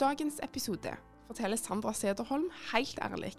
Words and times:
Dagens 0.00 0.38
episode 0.42 0.92
forteller 1.28 1.58
Sandra 1.60 1.92
Sederholm 1.92 2.48
helt 2.70 2.98
ærlig 3.04 3.34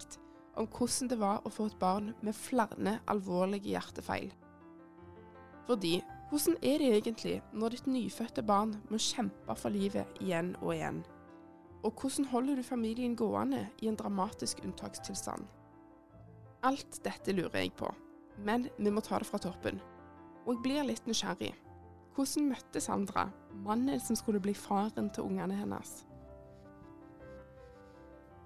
om 0.60 0.68
hvordan 0.68 1.08
det 1.10 1.16
var 1.18 1.40
å 1.42 1.50
få 1.50 1.66
et 1.70 1.78
barn 1.80 2.12
med 2.22 2.36
flere 2.36 2.98
alvorlige 3.10 3.72
hjertefeil. 3.72 4.28
Fordi 5.66 5.96
hvordan 6.30 6.58
er 6.62 6.78
det 6.78 6.90
egentlig 6.98 7.34
når 7.52 7.74
ditt 7.74 7.88
nyfødte 7.90 8.44
barn 8.46 8.76
må 8.90 9.00
kjempe 9.00 9.56
for 9.58 9.74
livet 9.74 10.20
igjen 10.20 10.52
og 10.60 10.74
igjen? 10.76 11.00
Og 11.82 11.98
hvordan 11.98 12.28
holder 12.30 12.60
du 12.60 12.62
familien 12.62 13.16
gående 13.18 13.64
i 13.82 13.88
en 13.90 13.98
dramatisk 13.98 14.62
unntakstilstand? 14.62 15.48
Alt 16.62 17.00
dette 17.02 17.34
lurer 17.34 17.64
jeg 17.64 17.74
på, 17.74 17.90
men 18.38 18.68
vi 18.78 18.92
må 18.94 19.02
ta 19.02 19.18
det 19.18 19.26
fra 19.26 19.40
toppen. 19.42 19.82
Og 20.46 20.54
jeg 20.54 20.62
blir 20.62 20.86
litt 20.86 21.10
nysgjerrig. 21.10 21.50
Hvordan 22.14 22.52
møtte 22.52 22.80
Sandra 22.80 23.26
mannen 23.64 23.98
som 24.00 24.14
skulle 24.16 24.42
bli 24.42 24.54
faren 24.54 25.10
til 25.10 25.26
ungene 25.26 25.58
hennes? 25.58 26.02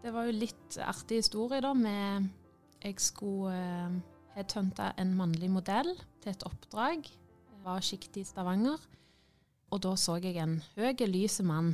Det 0.07 0.13
var 0.15 0.29
jo 0.29 0.37
litt 0.39 0.77
artig 0.87 1.17
historie, 1.19 1.59
da. 1.59 1.73
Med 1.75 2.29
jeg 2.79 3.01
skulle 3.03 3.55
headhunte 4.37 4.93
en 5.03 5.17
mannlig 5.19 5.49
modell 5.51 5.89
til 6.23 6.31
et 6.31 6.45
oppdrag. 6.47 7.09
Jeg 7.11 7.65
var 7.65 7.83
sjiktig 7.83 8.23
i 8.23 8.29
Stavanger. 8.29 8.79
Og 9.75 9.81
da 9.83 9.97
så 9.99 10.15
jeg 10.23 10.39
en 10.39 10.61
høy, 10.77 10.93
lys 11.11 11.41
mann. 11.43 11.73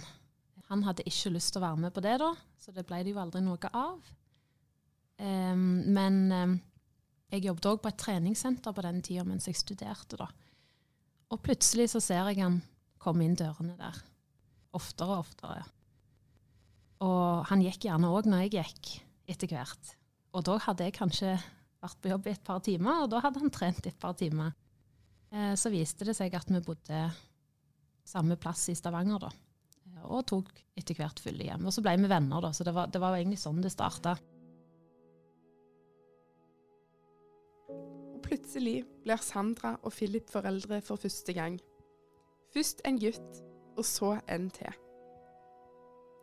Han 0.70 0.86
hadde 0.86 1.04
ikke 1.04 1.34
lyst 1.34 1.52
til 1.52 1.60
å 1.60 1.66
være 1.66 1.82
med 1.82 1.92
på 1.92 2.00
det, 2.06 2.14
da, 2.22 2.30
så 2.56 2.72
det 2.72 2.86
ble 2.88 3.02
det 3.04 3.12
jo 3.12 3.20
aldri 3.20 3.44
noe 3.44 3.72
av. 3.76 4.00
Um, 5.20 5.84
men 5.92 6.18
um, 6.32 6.56
jeg 7.34 7.44
jobbet 7.50 7.68
òg 7.68 7.84
på 7.84 7.92
et 7.92 8.00
treningssenter 8.00 8.72
på 8.72 8.86
den 8.88 9.04
tida 9.04 9.26
mens 9.28 9.50
jeg 9.50 9.60
studerte, 9.60 10.16
da. 10.16 10.30
Og 11.28 11.44
plutselig 11.44 11.90
så 11.92 12.00
ser 12.00 12.32
jeg 12.32 12.40
han 12.40 12.62
komme 12.96 13.28
inn 13.28 13.36
dørene 13.36 13.76
der. 13.76 14.00
Oftere 14.72 15.20
og 15.20 15.26
oftere. 15.26 15.68
Og 17.02 17.48
han 17.48 17.62
gikk 17.64 17.88
gjerne 17.88 18.10
òg 18.14 18.28
når 18.30 18.44
jeg 18.44 18.54
gikk, 18.58 18.92
etter 19.32 19.50
hvert. 19.50 19.94
Og 20.32 20.44
da 20.46 20.56
hadde 20.66 20.86
jeg 20.86 20.96
kanskje 20.96 21.34
vært 21.82 21.98
på 22.02 22.12
jobb 22.12 22.28
i 22.28 22.34
et 22.36 22.44
par 22.46 22.60
timer, 22.64 23.04
og 23.04 23.10
da 23.12 23.22
hadde 23.24 23.42
han 23.42 23.52
trent 23.52 23.88
et 23.90 23.98
par 24.00 24.14
timer. 24.18 24.52
Eh, 25.32 25.54
så 25.58 25.72
viste 25.72 26.06
det 26.06 26.14
seg 26.16 26.34
at 26.36 26.50
vi 26.52 26.60
bodde 26.62 27.06
samme 28.06 28.36
plass 28.40 28.68
i 28.70 28.76
Stavanger, 28.78 29.26
da. 29.26 29.32
Og 30.02 30.24
tok 30.26 30.50
etter 30.78 30.96
hvert 30.98 31.20
fulle 31.22 31.46
hjem. 31.46 31.66
Og 31.68 31.74
så 31.74 31.82
ble 31.84 31.94
vi 32.00 32.10
venner, 32.10 32.42
da. 32.42 32.52
Så 32.54 32.66
det 32.66 32.74
var, 32.76 32.90
det 32.90 33.02
var 33.02 33.16
egentlig 33.18 33.40
sånn 33.42 33.62
det 33.62 33.72
starta. 33.74 34.16
Plutselig 38.22 38.82
blir 39.04 39.20
Sandra 39.22 39.74
og 39.82 39.92
Philip 39.94 40.30
foreldre 40.30 40.80
for 40.84 41.00
første 41.00 41.34
gang. 41.36 41.58
Først 42.54 42.82
en 42.88 42.98
gutt, 43.02 43.42
og 43.76 43.84
så 43.88 44.16
en 44.30 44.48
til. 44.54 44.72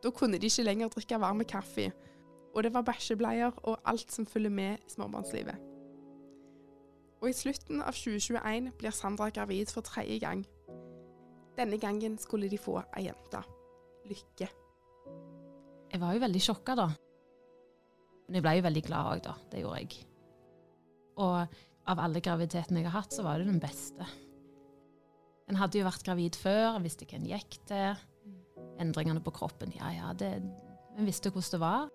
Da 0.03 0.11
kunne 0.15 0.39
de 0.39 0.47
ikke 0.47 0.63
lenger 0.63 0.91
drikke 0.93 1.19
varm 1.19 1.43
kaffe, 1.43 1.91
og 2.55 2.63
det 2.63 2.73
var 2.73 2.85
bæsjebleier 2.87 3.51
og 3.63 3.77
alt 3.85 4.11
som 4.11 4.25
følger 4.25 4.49
med 4.49 4.77
i 4.77 4.93
småbarnslivet. 4.93 5.57
Og 7.19 7.29
i 7.29 7.35
slutten 7.35 7.81
av 7.83 7.97
2021 7.97 8.71
blir 8.79 8.95
Sandra 8.95 9.27
gravid 9.29 9.73
for 9.73 9.83
tredje 9.83 10.21
gang. 10.23 10.45
Denne 11.57 11.77
gangen 11.77 12.15
skulle 12.17 12.47
de 12.47 12.57
få 12.57 12.77
ei 12.95 13.09
jente. 13.09 13.41
Lykke. 14.07 14.47
Jeg 15.89 15.99
var 15.99 16.15
jo 16.15 16.21
veldig 16.23 16.41
sjokka, 16.41 16.75
da. 16.79 16.87
Men 18.27 18.39
jeg 18.39 18.45
ble 18.45 18.53
jo 18.55 18.65
veldig 18.69 18.83
glad 18.85 19.11
òg, 19.11 19.23
da. 19.25 19.35
Det 19.51 19.63
gjorde 19.63 19.81
jeg. 19.81 19.99
Og 21.19 21.59
av 21.91 22.01
alle 22.05 22.21
graviditetene 22.23 22.83
jeg 22.83 22.87
har 22.87 23.01
hatt, 23.01 23.15
så 23.15 23.25
var 23.25 23.41
det 23.41 23.49
den 23.49 23.59
beste. 23.59 24.07
En 25.49 25.57
hadde 25.59 25.81
jo 25.81 25.87
vært 25.87 26.05
gravid 26.05 26.37
før, 26.39 26.77
visste 26.83 27.07
hva 27.09 27.17
en 27.17 27.29
gikk 27.31 27.57
til. 27.67 27.99
Endringene 28.79 29.21
på 29.23 29.33
kroppen, 29.35 29.73
ja 29.75 29.91
ja, 29.91 30.11
det, 30.15 30.33
jeg 30.95 31.07
visste 31.07 31.31
hvordan 31.33 31.55
det 31.55 31.61
var. 31.63 31.89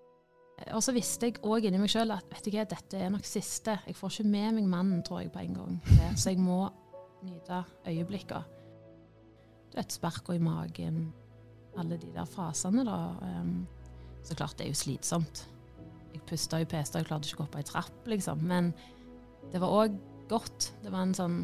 Og 0.77 0.83
så 0.87 0.95
visste 0.95 1.29
jeg 1.29 1.41
òg 1.43 1.67
inni 1.67 1.81
meg 1.83 1.91
sjøl 1.91 2.15
at 2.15 2.29
vet 2.31 2.47
du 2.47 2.55
hva, 2.55 2.65
dette 2.71 2.99
er 3.01 3.11
nok 3.11 3.27
siste. 3.27 3.75
Jeg 3.89 3.97
får 3.99 4.13
ikke 4.13 4.31
med 4.31 4.61
meg 4.61 4.69
mannen, 4.71 5.03
tror 5.07 5.25
jeg, 5.25 5.33
på 5.35 5.43
en 5.43 5.57
gang. 5.57 5.81
Det, 5.89 6.13
så 6.21 6.31
jeg 6.31 6.39
må 6.43 6.61
nyte 7.27 7.65
øyeblikkene. 7.91 8.45
Dødsverka 9.75 10.37
i 10.37 10.39
magen, 10.39 11.09
alle 11.81 11.99
de 11.99 12.13
der 12.15 12.29
fasene, 12.31 12.85
da. 12.87 12.99
Um, 13.27 13.65
så 14.23 14.37
klart, 14.39 14.55
det 14.59 14.69
er 14.69 14.71
jo 14.71 14.79
slitsomt. 14.79 15.43
Jeg 16.15 16.23
pusta 16.29 16.61
jo 16.63 16.71
pesta, 16.71 17.03
jeg 17.03 17.11
klarte 17.11 17.27
ikke 17.27 17.41
å 17.41 17.43
gå 17.43 17.49
opp 17.49 17.59
ei 17.59 17.67
trapp, 17.67 17.97
liksom. 18.07 18.47
Men 18.47 18.71
det 19.51 19.59
var 19.61 19.75
òg 19.75 19.99
godt. 20.31 20.71
Det 20.85 20.95
var 20.95 21.03
en 21.03 21.19
sånn 21.19 21.41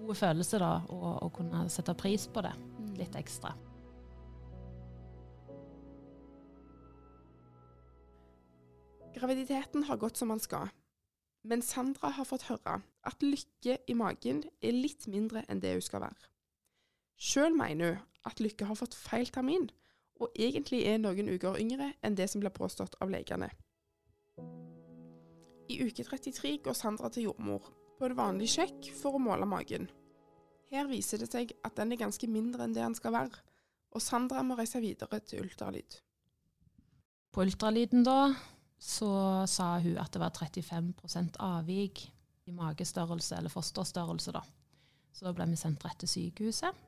god 0.00 0.16
følelse, 0.16 0.62
da, 0.62 0.72
å, 0.88 1.18
å 1.26 1.32
kunne 1.34 1.66
sette 1.72 1.94
pris 1.98 2.24
på 2.32 2.42
det 2.46 2.54
litt 2.96 3.20
ekstra. 3.20 3.52
Graviditeten 9.14 9.82
har 9.88 9.96
gått 9.96 10.16
som 10.16 10.28
den 10.28 10.40
skal, 10.40 10.68
men 11.48 11.62
Sandra 11.62 12.10
har 12.12 12.26
fått 12.28 12.48
høre 12.50 12.80
at 13.08 13.22
Lykke 13.24 13.78
i 13.88 13.96
magen 13.96 14.42
er 14.60 14.76
litt 14.76 15.06
mindre 15.08 15.44
enn 15.48 15.62
det 15.62 15.72
hun 15.76 15.84
skal 15.84 16.04
være. 16.04 16.28
Sjøl 17.18 17.56
mener 17.56 17.96
hun 17.96 18.04
at 18.28 18.42
Lykke 18.42 18.66
har 18.68 18.76
fått 18.76 18.96
feil 18.98 19.30
termin, 19.32 19.70
og 20.20 20.34
egentlig 20.36 20.82
er 20.90 20.98
noen 21.00 21.30
uker 21.30 21.56
yngre 21.62 21.92
enn 22.04 22.16
det 22.18 22.26
som 22.28 22.42
blir 22.42 22.52
påstått 22.52 22.98
av 23.00 23.10
legene. 23.10 23.48
I 25.68 25.78
uke 25.84 26.04
33 26.04 26.58
går 26.64 26.76
Sandra 26.76 27.08
til 27.12 27.28
jordmor 27.28 27.70
på 27.98 28.06
en 28.06 28.18
vanlig 28.18 28.50
sjekk 28.52 28.90
for 28.98 29.16
å 29.16 29.22
måle 29.22 29.48
magen. 29.48 29.88
Her 30.68 30.88
viser 30.90 31.22
det 31.22 31.30
seg 31.32 31.54
at 31.64 31.78
den 31.78 31.94
er 31.94 32.02
ganske 32.02 32.28
mindre 32.28 32.66
enn 32.66 32.76
det 32.76 32.84
den 32.84 32.96
skal 32.98 33.14
være, 33.14 33.40
og 33.94 34.04
Sandra 34.04 34.44
må 34.44 34.58
reise 34.58 34.82
videre 34.84 35.20
til 35.24 35.46
ultralyd. 35.46 35.98
På 37.32 37.44
ultralyden 37.44 38.04
da, 38.04 38.34
så 38.78 39.10
sa 39.50 39.72
hun 39.82 39.98
at 39.98 40.12
det 40.14 40.22
var 40.22 40.34
35% 40.34 41.40
avvik 41.42 42.04
i 42.48 42.54
magestørrelse, 42.54 43.36
eller 43.36 43.52
fosterstørrelse, 43.52 44.32
da. 44.32 44.42
Så 45.12 45.26
da 45.26 45.34
ble 45.34 45.48
vi 45.50 45.58
sendt 45.58 45.84
rett 45.84 45.98
til 45.98 46.10
sykehuset. 46.10 46.84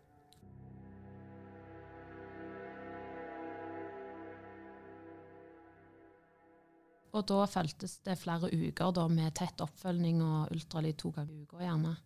Og 7.10 7.26
da 7.26 7.42
fulgtes 7.50 7.98
det 8.06 8.14
flere 8.20 8.48
uker 8.54 8.92
da, 8.94 9.08
med 9.10 9.34
tett 9.34 9.60
oppfølging 9.64 10.22
og 10.22 10.54
ultralyd 10.54 10.98
to 11.00 11.10
ganger 11.16 11.34
i 11.34 11.42
uka 11.42 11.58
gjerne. 11.64 11.96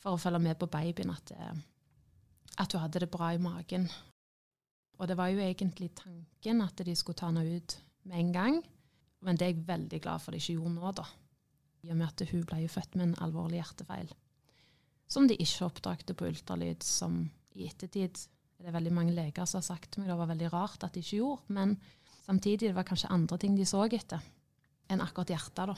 For 0.00 0.16
å 0.16 0.20
følge 0.20 0.40
med 0.44 0.58
på 0.60 0.68
babyen, 0.70 1.12
at, 1.12 1.32
det, 1.32 1.48
at 2.60 2.74
hun 2.76 2.84
hadde 2.84 3.02
det 3.04 3.10
bra 3.12 3.32
i 3.34 3.40
magen. 3.40 3.88
Og 5.00 5.08
det 5.08 5.16
var 5.16 5.32
jo 5.32 5.40
egentlig 5.40 5.90
tanken 5.96 6.60
at 6.60 6.84
de 6.84 6.94
skulle 6.96 7.16
ta 7.16 7.30
henne 7.32 7.46
ut 7.48 7.78
med 8.04 8.20
en 8.20 8.32
gang. 8.36 8.60
Men 9.24 9.36
det 9.36 9.46
er 9.46 9.52
jeg 9.52 9.66
veldig 9.68 10.00
glad 10.00 10.22
for 10.24 10.32
de 10.32 10.40
ikke 10.40 10.56
gjorde 10.56 10.74
nå, 10.76 10.92
da. 10.96 11.06
I 11.84 11.92
og 11.92 11.96
med 12.00 12.08
at 12.08 12.32
hun 12.32 12.44
ble 12.48 12.62
jo 12.64 12.72
født 12.72 12.96
med 12.96 13.06
en 13.08 13.18
alvorlig 13.24 13.60
hjertefeil. 13.60 14.10
Som 15.10 15.26
de 15.28 15.36
ikke 15.40 15.66
oppdaget 15.66 16.12
på 16.16 16.28
ultralyd, 16.28 16.84
som 16.86 17.24
i 17.56 17.66
ettertid 17.68 18.20
det 18.60 18.68
er 18.68 18.74
veldig 18.76 18.92
mange 18.92 19.14
leger 19.16 19.46
som 19.48 19.62
har 19.62 19.64
sagt 19.70 19.88
til 19.88 20.02
meg 20.02 20.10
det 20.12 20.18
var 20.20 20.28
veldig 20.28 20.50
rart 20.52 20.84
at 20.84 20.92
de 20.92 21.00
ikke 21.00 21.22
gjorde. 21.22 21.54
Men 21.56 21.78
samtidig 22.26 22.68
det 22.68 22.76
var 22.76 22.86
kanskje 22.88 23.12
andre 23.12 23.38
ting 23.40 23.56
de 23.56 23.64
så 23.68 23.86
etter 23.88 24.20
enn 24.90 25.00
akkurat 25.00 25.32
hjertet, 25.32 25.70
da. 25.70 25.76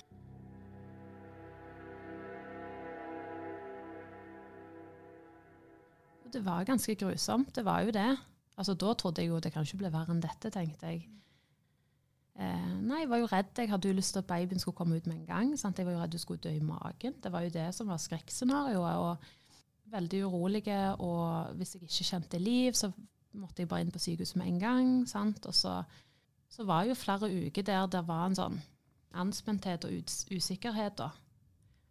Det 6.33 6.41
var 6.41 6.65
ganske 6.65 6.95
grusomt, 6.97 7.53
det 7.55 7.65
var 7.65 7.83
jo 7.85 7.93
det. 7.93 8.09
Altså, 8.57 8.75
Da 8.75 8.95
trodde 8.95 9.21
jeg 9.21 9.29
jo 9.29 9.41
det 9.41 9.53
kan 9.53 9.67
ikke 9.67 9.83
bli 9.85 9.93
verre 9.93 10.15
enn 10.15 10.23
dette, 10.25 10.51
tenkte 10.51 10.89
jeg. 10.89 11.05
Eh, 12.41 12.75
nei, 12.81 13.03
jeg 13.03 13.11
var 13.13 13.21
jo 13.21 13.29
redd. 13.29 13.53
Jeg 13.59 13.71
hadde 13.71 13.89
jo 13.91 13.99
lyst 13.99 14.17
til 14.17 14.23
at 14.23 14.29
babyen 14.31 14.63
skulle 14.63 14.77
komme 14.77 14.97
ut 14.97 15.07
med 15.07 15.21
en 15.21 15.27
gang. 15.27 15.55
Sant? 15.61 15.79
Jeg 15.79 15.87
var 15.87 15.97
jo 15.97 16.03
redd 16.03 16.17
hun 16.17 16.23
skulle 16.23 16.45
dø 16.45 16.53
i 16.55 16.65
magen. 16.65 17.17
Det 17.23 17.33
var 17.33 17.47
jo 17.47 17.55
det 17.55 17.69
som 17.77 17.91
var 17.93 18.01
skrekkscenarioet. 18.01 18.97
Og 18.97 19.93
veldig 19.93 20.25
urolige. 20.27 20.81
Og 20.97 21.55
hvis 21.59 21.75
jeg 21.75 21.83
ikke 21.83 22.09
kjente 22.11 22.39
liv, 22.39 22.73
så 22.73 22.93
måtte 23.33 23.63
jeg 23.63 23.69
bare 23.69 23.85
inn 23.85 23.93
på 23.93 24.03
sykehuset 24.03 24.39
med 24.41 24.53
en 24.53 24.61
gang. 24.61 24.93
Sant? 25.09 25.47
Og 25.47 25.55
så, 25.55 25.83
så 26.51 26.65
var 26.69 26.87
jo 26.89 26.97
flere 26.99 27.31
uker 27.47 27.67
der 27.69 27.87
det 27.93 28.07
var 28.09 28.27
en 28.29 28.39
sånn 28.39 28.61
anspenthet 29.13 29.85
og 29.85 29.93
us 30.01 30.25
usikkerhet. 30.33 30.97
da. 30.99 31.11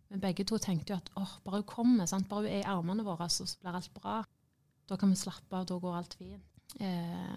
Men 0.09 0.19
begge 0.23 0.43
to 0.43 0.57
tenkte 0.57 0.93
jo 0.93 0.97
at 0.97 1.11
åh, 1.15 1.37
bare 1.45 1.61
hun 1.61 1.69
kommer, 1.69 2.05
sant? 2.09 2.27
bare 2.29 2.47
hun 2.47 2.51
er 2.51 2.63
i 2.63 2.67
armene 2.67 3.05
våre, 3.05 3.29
så 3.29 3.45
blir 3.61 3.77
alt 3.77 3.93
bra. 3.93 4.21
Da 4.89 4.97
kan 4.99 5.13
vi 5.13 5.15
slappe 5.15 5.55
av, 5.55 5.67
da 5.69 5.77
går 5.79 5.95
alt 5.95 6.17
fint. 6.19 6.43
Eh, 6.81 7.35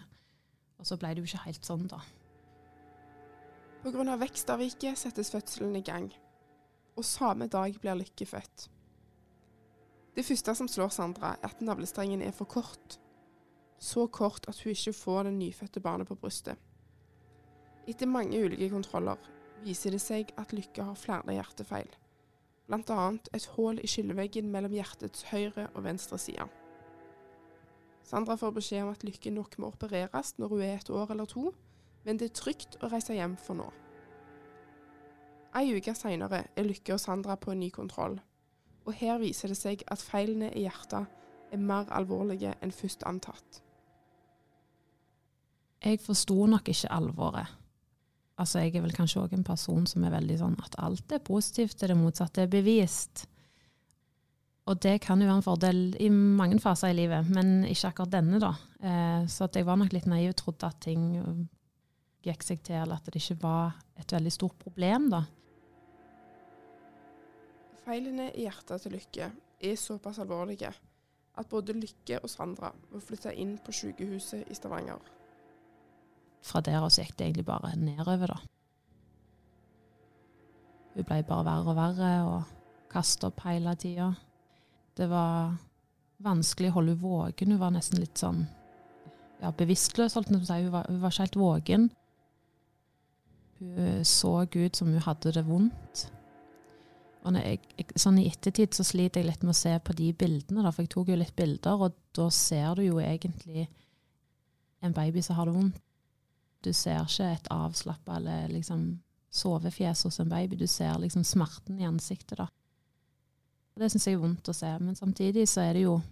og 0.79 0.87
så 0.89 0.97
ble 0.99 1.13
det 1.15 1.23
jo 1.23 1.29
ikke 1.29 1.45
helt 1.45 1.67
sånn, 1.67 1.87
da. 1.91 2.01
Pga. 3.85 4.17
vekstavviket 4.17 4.97
settes 4.97 5.29
fødselen 5.29 5.75
i 5.77 5.83
gang, 5.85 6.07
og 6.97 7.05
samme 7.05 7.51
dag 7.53 7.75
blir 7.83 7.99
Lykke 7.99 8.25
født. 8.25 8.71
Det 10.17 10.25
første 10.25 10.55
som 10.57 10.69
slår 10.69 10.89
Sandra, 10.89 11.35
er 11.43 11.51
at 11.51 11.61
navlestrengen 11.61 12.23
er 12.23 12.33
for 12.33 12.49
kort. 12.49 12.97
Så 13.79 14.07
kort 14.07 14.49
at 14.49 14.63
hun 14.63 14.73
ikke 14.73 14.93
får 14.97 15.23
det 15.23 15.33
nyfødte 15.35 15.81
barnet 15.81 16.09
på 16.09 16.15
brystet. 16.15 16.57
Etter 17.87 18.09
mange 18.09 18.41
ulike 18.41 18.71
kontroller 18.73 19.21
viser 19.67 19.93
det 19.93 20.01
seg 20.01 20.33
at 20.41 20.57
Lykke 20.57 20.89
har 20.89 20.97
flere 20.97 21.37
hjertefeil, 21.37 21.93
bl.a. 22.67 23.11
et 23.37 23.51
hull 23.59 23.83
i 23.85 23.91
skilleveggen 23.91 24.49
mellom 24.49 24.73
hjertets 24.73 25.29
høyre 25.29 25.69
og 25.75 25.85
venstre 25.85 26.19
side. 26.19 26.49
Sandra 28.03 28.41
får 28.41 28.57
beskjed 28.63 28.89
om 28.89 28.97
at 28.97 29.05
Lykke 29.05 29.31
nok 29.31 29.59
må 29.59 29.75
opereres 29.77 30.39
når 30.39 30.57
hun 30.57 30.63
er 30.71 30.81
et 30.81 30.91
år 30.91 31.13
eller 31.13 31.29
to, 31.29 31.51
men 32.05 32.21
det 32.21 32.31
er 32.31 32.39
trygt 32.39 32.79
å 32.83 32.91
reise 32.93 33.17
hjem 33.17 33.37
for 33.41 33.59
nå. 33.59 33.67
Ei 35.55 35.71
uke 35.77 35.95
seinere 35.95 36.45
er 36.59 36.67
Lykke 36.67 36.97
og 36.97 37.03
Sandra 37.03 37.37
på 37.39 37.53
en 37.53 37.61
ny 37.63 37.71
kontroll, 37.75 38.17
og 38.85 38.97
her 38.99 39.21
viser 39.23 39.53
det 39.53 39.59
seg 39.59 39.85
at 39.91 40.03
feilene 40.03 40.51
i 40.53 40.65
hjertet 40.67 41.07
er 41.55 41.61
mer 41.63 41.91
alvorlige 41.95 42.57
enn 42.63 42.75
først 42.75 43.07
antatt. 43.09 43.61
Jeg 45.85 46.01
forsto 46.01 46.47
nok 46.49 46.69
ikke 46.73 46.91
alvoret. 46.93 47.61
Altså, 48.41 48.65
jeg 48.65 48.75
er 48.75 48.83
vel 48.83 48.97
kanskje 48.97 49.21
òg 49.23 49.35
en 49.37 49.47
person 49.47 49.85
som 49.87 50.05
er 50.05 50.15
veldig 50.17 50.41
sånn 50.41 50.57
at 50.65 50.75
alt 50.83 51.13
er 51.15 51.23
positivt 51.23 51.77
til 51.79 51.93
det 51.93 51.99
motsatte 52.01 52.43
er 52.43 52.51
bevist. 52.51 53.29
Og 54.65 54.81
det 54.81 54.97
kan 55.05 55.21
jo 55.21 55.29
være 55.29 55.39
en 55.39 55.45
fordel 55.45 55.83
i 56.01 56.09
mange 56.11 56.59
faser 56.63 56.91
i 56.91 56.97
livet, 56.97 57.29
men 57.31 57.67
ikke 57.69 57.93
akkurat 57.93 58.15
denne, 58.17 58.41
da. 58.43 58.55
Eh, 58.81 59.27
så 59.31 59.47
jeg 59.53 59.69
var 59.69 59.79
nok 59.79 59.93
litt 59.93 60.09
naiv 60.11 60.33
og 60.33 60.39
trodde 60.41 60.71
at 60.71 60.81
ting 60.83 61.05
gikk 62.25 62.45
seg 62.47 62.63
til, 62.65 62.81
eller 62.83 62.99
at 62.99 63.09
det 63.09 63.21
ikke 63.21 63.43
var 63.43 63.77
et 64.01 64.15
veldig 64.17 64.33
stort 64.33 64.57
problem, 64.61 65.11
da. 65.13 65.25
Feilene 67.85 68.31
i 68.33 68.47
hjertet 68.47 68.87
til 68.87 68.95
Lykke 68.97 69.29
er 69.65 69.77
såpass 69.77 70.23
alvorlige 70.23 70.71
at 71.35 71.51
både 71.51 71.75
Lykke 71.77 72.23
og 72.23 72.31
Sandra 72.31 72.71
må 72.93 73.01
flytte 73.03 73.35
inn 73.35 73.57
på 73.61 73.75
sykehuset 73.75 74.49
i 74.49 74.57
Stavanger. 74.57 75.03
Fra 76.45 76.61
der 76.65 76.81
av 76.81 76.93
gikk 76.93 77.17
det 77.19 77.27
egentlig 77.27 77.47
bare 77.49 77.75
nedover, 77.81 78.35
da. 78.35 78.41
Hun 80.95 81.07
ble 81.09 81.23
bare 81.27 81.47
verre 81.49 81.73
og 81.73 81.79
verre 81.79 82.11
og 82.29 82.53
kasta 82.93 83.31
opp 83.31 83.43
hele 83.49 83.75
tida. 83.81 84.13
Det 84.95 85.09
var 85.11 85.57
vanskelig 86.23 86.71
å 86.71 86.77
holde 86.77 86.95
henne 86.95 87.03
våken. 87.03 87.55
Hun 87.55 87.63
var 87.63 87.75
nesten 87.75 87.99
litt 87.99 88.21
sånn 88.21 88.45
ja, 89.41 89.51
bevisstløs, 89.51 90.15
holdt 90.15 90.31
jeg 90.31 90.39
på 90.39 90.47
å 90.47 90.51
si. 90.53 90.61
Hun 90.63 90.75
var, 90.77 90.87
hun 90.89 91.01
var 91.03 91.15
ikke 91.15 91.27
helt 91.27 91.41
våken. 91.41 91.89
Hun 93.59 94.05
så 94.05 94.35
ut 94.45 94.77
som 94.77 94.91
hun 94.91 95.05
hadde 95.05 95.33
det 95.37 95.45
vondt. 95.47 96.05
Og 97.25 97.39
jeg, 97.41 97.61
jeg, 97.79 97.87
sånn 97.97 98.19
I 98.21 98.27
ettertid 98.29 98.77
så 98.77 98.85
sliter 98.85 99.23
jeg 99.23 99.31
litt 99.31 99.45
med 99.47 99.55
å 99.55 99.57
se 99.57 99.73
på 99.81 99.95
de 99.97 100.11
bildene, 100.13 100.65
da, 100.65 100.73
for 100.75 100.85
jeg 100.85 100.93
tok 100.93 101.09
jo 101.09 101.17
litt 101.17 101.33
bilder, 101.37 101.87
og 101.87 101.97
da 102.17 102.29
ser 102.35 102.77
du 102.77 102.85
jo 102.85 102.99
egentlig 103.01 103.65
en 104.85 104.93
baby 104.93 105.23
som 105.25 105.39
har 105.39 105.49
det 105.49 105.55
vondt. 105.57 105.81
Du 106.65 106.73
ser 106.73 107.01
ikke 107.01 107.31
et 107.33 107.49
avslappa 107.53 108.19
eller 108.19 108.53
liksom 108.53 108.85
sovefjes 109.35 110.05
hos 110.07 110.21
en 110.21 110.31
baby, 110.31 110.57
du 110.57 110.67
ser 110.71 110.97
liksom 111.01 111.25
smerten 111.27 111.81
i 111.81 111.89
ansiktet. 111.89 112.39
da. 112.39 112.49
Det 113.75 113.91
syns 113.91 114.07
jeg 114.07 114.19
er 114.19 114.23
vondt 114.23 114.49
å 114.49 114.55
se. 114.55 114.71
Men 114.81 114.97
samtidig 114.97 115.49
så 115.51 115.65
er 115.65 115.73
det 115.75 115.87
jo 115.89 116.03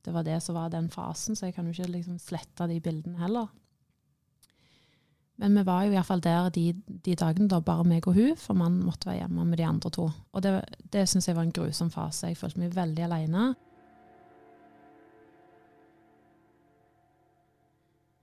Det 0.00 0.14
var 0.14 0.24
det 0.24 0.38
som 0.40 0.54
var 0.56 0.70
den 0.72 0.86
fasen, 0.88 1.36
så 1.36 1.44
jeg 1.44 1.54
kan 1.54 1.66
jo 1.68 1.74
ikke 1.74 1.92
liksom 1.92 2.14
slette 2.18 2.66
de 2.70 2.78
bildene 2.80 3.20
heller. 3.20 3.50
Men 5.40 5.56
vi 5.56 5.64
var 5.64 5.86
jo 5.86 5.94
iallfall 5.94 6.20
der 6.20 6.50
de, 6.52 6.66
de 7.04 7.16
dagene, 7.16 7.48
da 7.48 7.62
bare 7.64 7.86
meg 7.88 8.06
og 8.10 8.16
hun, 8.18 8.36
for 8.36 8.58
man 8.58 8.76
måtte 8.84 9.08
være 9.08 9.22
hjemme 9.22 9.46
med 9.48 9.60
de 9.60 9.66
andre 9.66 9.90
to. 9.96 10.06
Og 10.36 10.44
det, 10.44 10.52
det 10.92 11.06
syns 11.08 11.30
jeg 11.30 11.38
var 11.38 11.48
en 11.48 11.56
grusom 11.56 11.90
fase. 11.92 12.28
Jeg 12.28 12.36
følte 12.36 12.60
meg 12.60 12.76
veldig 12.76 13.06
aleine. 13.06 13.48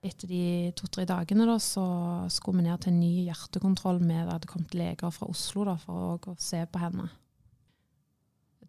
Etter 0.05 0.29
de 0.29 0.43
to-tre 0.77 1.07
dagene 1.09 1.47
da, 1.49 1.57
så 1.59 1.85
skulle 2.31 2.61
vi 2.61 2.67
ned 2.69 2.83
til 2.85 2.93
en 2.93 2.99
ny 3.01 3.13
hjertekontroll 3.31 3.97
med 3.99 4.27
det 4.27 4.35
hadde 4.35 4.51
kommet 4.51 4.77
leger 4.77 5.11
fra 5.11 5.27
Oslo 5.31 5.65
da, 5.67 5.73
for 5.81 6.21
å 6.21 6.37
se 6.39 6.61
på 6.69 6.85
henne 6.85 7.09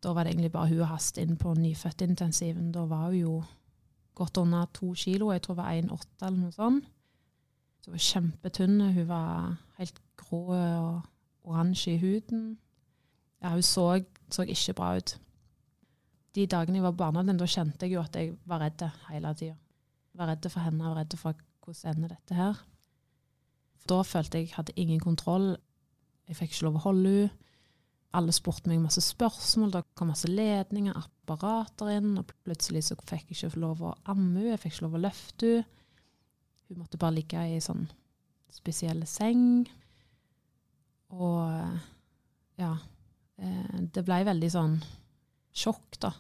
da 0.03 0.13
var 0.15 0.25
det 0.25 0.33
egentlig 0.33 0.53
bare 0.53 0.71
hun 0.71 0.85
og 0.85 0.93
hast 0.93 1.19
inn 1.19 1.37
på 1.39 1.55
nyfødtintensiven. 1.59 2.73
Da 2.73 2.85
var 2.87 3.09
hun 3.09 3.19
jo 3.19 3.35
godt 4.15 4.39
under 4.39 4.67
to 4.75 4.95
kilo, 4.95 5.33
jeg 5.33 5.43
tror 5.43 5.55
det 5.55 5.65
var 5.65 5.73
1,8 5.73 6.27
eller 6.27 6.39
noe 6.39 6.55
sånt. 6.55 6.95
Hun 7.89 7.95
var 7.95 8.05
kjempetynn. 8.05 8.81
Hun 8.93 9.09
var 9.09 9.55
helt 9.79 10.01
grå 10.21 10.43
og 10.53 11.49
oransje 11.49 11.95
i 11.95 12.03
huden. 12.03 12.59
Ja, 13.41 13.55
hun 13.55 13.65
så, 13.65 13.87
så 14.31 14.45
ikke 14.45 14.75
bra 14.77 14.91
ut. 14.99 15.15
De 16.37 16.45
dagene 16.47 16.83
jeg 16.83 16.85
var 16.85 16.99
barnehagen, 16.99 17.41
da 17.41 17.49
kjente 17.49 17.87
jeg 17.87 17.97
jo 17.97 18.03
at 18.05 18.17
jeg 18.17 18.35
var 18.45 18.61
redd 18.61 18.85
hele 19.09 19.33
tida. 19.35 19.57
Var 20.21 20.29
redd 20.29 20.51
for 20.53 20.61
henne 20.61 20.91
og 20.91 20.99
redd 20.99 21.17
for 21.17 21.41
hvordan 21.65 21.97
ender 21.97 22.13
dette 22.13 22.37
her. 22.37 22.61
Da 23.89 24.03
følte 24.05 24.39
jeg 24.39 24.51
jeg 24.51 24.59
hadde 24.59 24.77
ingen 24.77 25.01
kontroll. 25.01 25.55
Jeg 26.29 26.37
fikk 26.37 26.53
ikke 26.53 26.69
lov 26.69 26.77
å 26.77 26.87
holde 26.91 27.15
henne 27.15 27.47
alle 28.17 28.33
spurte 28.33 28.71
meg 28.71 28.81
masse 28.81 29.03
spørsmål, 29.05 29.73
det 29.73 29.83
kom 29.99 30.09
masse 30.09 30.29
ledninger, 30.31 30.97
apparater 30.97 31.91
inn, 31.99 32.15
og 32.21 32.31
plutselig 32.47 32.87
så 32.87 32.97
fikk 33.03 33.35
jeg 33.35 33.51
ikke 33.51 33.61
lov 33.61 33.83
å 33.85 33.97
amme 34.09 34.41
henne, 34.41 34.55
jeg 34.55 34.63
fikk 34.63 34.79
ikke 34.79 34.87
lov 34.87 34.97
å 34.97 35.03
løfte 35.09 35.51
henne. 35.53 35.75
Hun 36.69 36.83
måtte 36.83 37.01
bare 37.01 37.17
ligge 37.17 37.43
i 37.49 37.59
sånn 37.65 37.87
spesiell 38.53 39.05
seng. 39.09 39.67
Og 41.17 42.61
ja 42.61 42.73
eh, 43.41 43.77
Det 43.95 44.03
ble 44.05 44.23
veldig 44.29 44.51
sånn 44.53 44.79
sjokk, 45.59 45.99
da. 46.03 46.13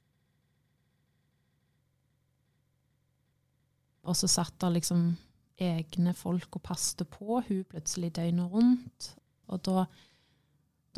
Og 4.08 4.16
så 4.16 4.30
satt 4.30 4.56
der 4.62 4.72
liksom 4.78 5.10
egne 5.58 6.14
folk 6.16 6.56
og 6.56 6.64
passte 6.64 7.04
på 7.04 7.42
hun 7.48 7.64
plutselig 7.68 8.14
døgnet 8.16 8.52
rundt. 8.52 9.10
Og 9.52 9.60
da 9.66 9.84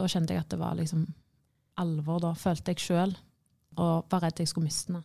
da 0.01 0.09
kjente 0.09 0.33
jeg 0.35 0.45
at 0.45 0.53
det 0.53 0.61
var 0.61 0.77
liksom 0.79 1.05
alvor, 1.81 2.21
da 2.23 2.33
følte 2.39 2.73
jeg 2.73 2.85
sjøl, 2.85 3.15
og 3.81 4.11
var 4.13 4.25
redd 4.25 4.41
jeg 4.41 4.51
skulle 4.51 4.69
miste 4.69 4.93
henne. 4.93 5.03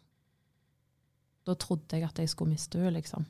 Da 1.45 1.55
trodde 1.61 1.97
jeg 1.97 2.07
at 2.07 2.19
jeg 2.19 2.31
skulle 2.31 2.53
miste 2.53 2.79
henne, 2.79 2.95
liksom. 2.97 3.25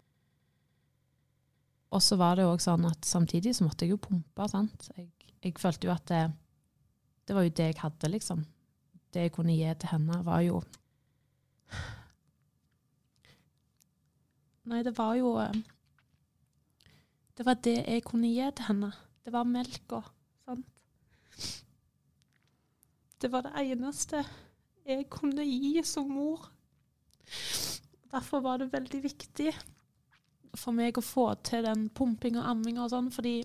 Og 1.95 2.01
så 2.03 2.17
var 2.19 2.35
det 2.35 2.47
òg 2.47 2.59
sånn 2.59 2.83
at 2.89 3.07
samtidig 3.07 3.53
så 3.55 3.63
måtte 3.67 3.85
jeg 3.85 3.95
jo 3.95 4.01
pumpe, 4.03 4.47
sant. 4.51 4.89
Jeg, 4.97 5.07
jeg 5.45 5.55
følte 5.61 5.87
jo 5.87 5.93
at 5.93 6.03
det, 6.11 6.23
det 7.23 7.37
var 7.37 7.45
jo 7.45 7.53
det 7.55 7.69
jeg 7.69 7.79
hadde, 7.79 8.09
liksom. 8.11 8.41
Det 9.15 9.23
jeg 9.23 9.33
kunne 9.37 9.55
gi 9.55 9.69
til 9.79 9.93
henne, 9.93 10.19
var 10.27 10.43
jo 10.43 10.59
Nei, 14.65 14.79
det 14.81 14.95
var 14.97 15.13
jo 15.13 15.35
eh, 15.37 15.59
Det 17.37 17.45
var 17.45 17.59
det 17.63 17.75
jeg 17.77 18.03
kunne 18.07 18.31
gi 18.33 18.47
til 18.57 18.65
henne. 18.65 18.89
Det 19.23 19.33
var 19.33 19.45
melka. 19.47 20.01
Sant? 20.45 20.65
Det 23.21 23.29
var 23.31 23.45
det 23.45 23.53
eneste 23.61 24.23
jeg 24.85 25.05
kunne 25.13 25.45
gi 25.45 25.83
som 25.85 26.09
mor. 26.11 26.49
Derfor 28.11 28.41
var 28.45 28.59
det 28.61 28.73
veldig 28.73 29.01
viktig 29.05 29.53
for 30.59 30.75
meg 30.75 30.97
å 30.97 31.03
få 31.05 31.27
til 31.45 31.65
den 31.65 31.87
pumping 31.95 32.39
og 32.39 32.49
amming 32.51 32.79
og 32.81 32.91
sånn, 32.93 33.11
fordi 33.13 33.37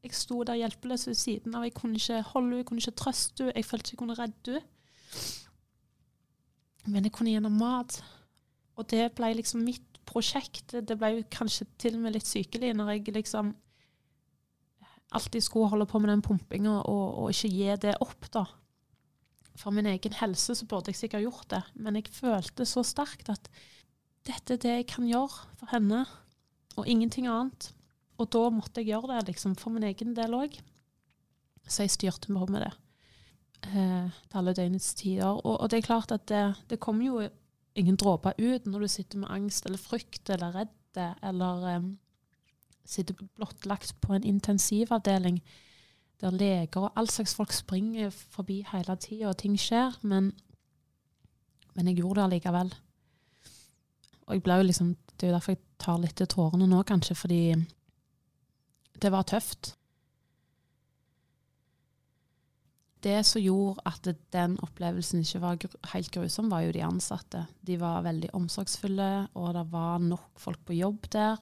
jeg 0.00 0.16
sto 0.16 0.40
der 0.46 0.58
hjelpeløs 0.60 1.06
ved 1.10 1.18
siden 1.20 1.56
av. 1.56 1.66
Jeg 1.66 1.76
kunne 1.76 2.00
ikke 2.00 2.22
holde 2.32 2.48
henne, 2.48 2.60
jeg 2.62 2.68
kunne 2.70 2.84
ikke 2.84 3.00
trøste 3.02 3.46
henne, 3.46 3.56
jeg 3.58 3.68
følte 3.68 3.88
ikke 3.88 3.96
jeg 3.96 4.02
kunne 4.04 4.18
redde 4.18 4.56
henne. 4.58 4.66
Men 6.88 7.04
jeg 7.04 7.12
kunne 7.12 7.34
henne 7.36 7.50
mat. 7.52 7.98
Og 8.80 8.86
det 8.88 9.10
ble 9.18 9.34
liksom 9.36 9.60
mitt 9.66 9.98
prosjekt. 10.08 10.72
Det 10.72 10.96
ble 10.98 11.26
kanskje 11.30 11.66
til 11.78 11.98
og 11.98 12.06
med 12.06 12.16
litt 12.16 12.26
sykelig 12.28 12.72
når 12.74 12.94
jeg 12.94 13.12
liksom 13.18 13.52
alltid 15.10 15.44
skulle 15.44 15.68
holde 15.72 15.88
på 15.90 16.00
med 16.00 16.12
den 16.14 16.24
pumpinga 16.24 16.78
og, 16.80 17.06
og, 17.18 17.28
ikke 17.34 17.50
gi 17.50 17.76
det 17.82 17.96
opp, 18.00 18.30
da 18.32 18.46
for 19.60 19.74
min 19.74 19.88
egen 19.90 20.16
helse 20.20 20.56
så 20.56 20.66
burde 20.68 20.92
jeg 20.92 21.00
sikkert 21.00 21.26
gjort 21.26 21.48
det, 21.52 21.60
men 21.74 21.98
jeg 21.98 22.12
følte 22.14 22.66
så 22.68 22.84
sterkt 22.86 23.30
at 23.32 23.50
dette 24.28 24.56
er 24.56 24.62
det 24.62 24.74
jeg 24.78 24.88
kan 24.92 25.08
gjøre 25.08 25.56
for 25.60 25.72
henne, 25.72 26.04
og 26.76 26.88
ingenting 26.88 27.26
annet. 27.30 27.72
Og 28.20 28.28
da 28.32 28.44
måtte 28.52 28.82
jeg 28.82 28.92
gjøre 28.92 29.16
det, 29.16 29.30
liksom, 29.32 29.56
for 29.56 29.72
min 29.74 29.86
egen 29.88 30.14
del 30.16 30.36
òg. 30.36 30.58
Så 31.66 31.84
jeg 31.86 31.94
styrte 31.94 32.32
på 32.32 32.46
med 32.50 32.64
det 32.64 32.72
eh, 33.70 34.10
til 34.28 34.40
alle 34.40 34.54
døgnets 34.56 34.94
tider. 34.94 35.30
Og, 35.30 35.54
og, 35.60 35.70
det 35.70 35.80
er 35.80 35.88
klart 35.88 36.12
at 36.12 36.26
det, 36.28 36.44
det 36.70 36.80
kommer 36.80 37.06
jo 37.06 37.28
ingen 37.78 37.96
dråper 37.96 38.36
ut 38.38 38.66
når 38.66 38.84
du 38.84 38.88
sitter 38.88 39.22
med 39.22 39.30
angst 39.30 39.66
eller 39.66 39.78
frykt 39.78 40.30
eller 40.30 40.54
redd 40.56 40.76
eller 41.22 41.66
eh, 41.70 41.90
sitter 42.84 43.14
blottlagt 43.36 43.94
på 44.00 44.14
en 44.16 44.24
intensivavdeling. 44.24 45.40
der 46.20 46.30
leger 46.30 46.80
og 46.80 46.92
all 46.96 47.08
slags 47.08 47.34
folk 47.34 47.52
springer 47.52 48.10
forbi 48.10 48.66
hele 48.72 48.96
tida, 48.96 49.28
og 49.28 49.38
ting 49.38 49.56
skjer. 49.56 49.96
Men, 50.02 50.32
men 51.74 51.86
jeg 51.86 51.96
gjorde 51.96 52.20
det 52.20 52.24
allikevel. 52.24 52.74
Og 54.26 54.34
jeg 54.34 54.42
ble 54.42 54.54
jo 54.54 54.62
liksom, 54.62 54.96
Det 55.16 55.26
er 55.26 55.30
jo 55.30 55.34
derfor 55.34 55.52
jeg 55.52 55.69
tar 55.80 56.00
litt 56.02 56.16
til 56.20 56.28
tårene 56.30 56.68
nå, 56.70 56.82
kanskje, 56.88 57.16
fordi 57.18 57.42
det 59.00 59.12
var 59.12 59.28
tøft. 59.28 59.74
Det 63.00 63.22
som 63.24 63.40
gjorde 63.40 63.80
at 63.88 64.08
den 64.34 64.58
opplevelsen 64.60 65.22
ikke 65.24 65.40
var 65.40 65.62
helt 65.94 66.10
grusom, 66.12 66.50
var 66.52 66.66
jo 66.66 66.74
de 66.76 66.82
ansatte. 66.84 67.46
De 67.64 67.78
var 67.80 68.04
veldig 68.04 68.34
omsorgsfulle, 68.36 69.12
og 69.40 69.54
det 69.56 69.64
var 69.72 70.02
nok 70.04 70.42
folk 70.42 70.60
på 70.68 70.76
jobb 70.76 71.08
der 71.14 71.40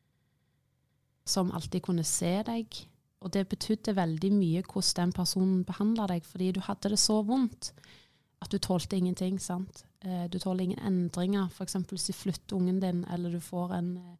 som 1.29 1.51
alltid 1.53 1.83
kunne 1.85 2.07
se 2.07 2.39
deg. 2.47 2.79
Og 3.21 3.33
det 3.35 3.49
betydde 3.51 3.97
veldig 3.99 4.31
mye 4.33 4.63
hvordan 4.63 4.95
den 5.01 5.15
personen 5.17 5.65
behandla 5.67 6.07
deg, 6.13 6.25
fordi 6.25 6.53
du 6.55 6.63
hadde 6.65 6.95
det 6.95 7.01
så 7.03 7.19
vondt 7.27 7.73
at 8.39 8.53
du 8.55 8.59
tålte 8.63 8.97
ingenting. 8.97 9.41
sant? 9.43 9.85
Eh, 10.01 10.25
du 10.31 10.39
tåler 10.39 10.65
ingen 10.65 10.79
endringer. 10.79 11.51
F.eks. 11.51 11.75
hvis 11.91 12.07
du 12.07 12.13
flytter 12.13 12.57
ungen 12.57 12.81
din, 12.81 13.05
eller 13.11 13.35
du 13.35 13.41
får 13.41 13.75
en 13.75 13.97
eh, 13.97 14.17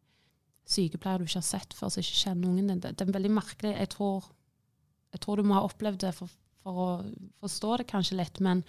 sykepleier 0.69 1.21
du 1.21 1.27
ikke 1.27 1.41
har 1.41 1.47
sett 1.47 1.73
før, 1.77 1.91
som 1.93 2.03
ikke 2.03 2.21
kjenner 2.23 2.51
ungen 2.51 2.69
din. 2.71 2.83
Det, 2.83 2.93
det 2.97 3.07
er 3.07 3.15
veldig 3.15 3.31
merkelig. 3.33 3.73
Jeg 3.75 3.91
tror, 3.95 4.29
jeg 5.15 5.23
tror, 5.23 5.39
du 5.39 5.49
må 5.49 5.57
ha 5.57 5.65
opplevd 5.67 6.03
det 6.03 6.13
for, 6.17 6.31
for 6.63 6.83
å 6.83 6.89
forstå 7.41 7.79
det 7.81 7.89
kanskje 7.89 8.19
litt. 8.19 8.41
Men 8.45 8.63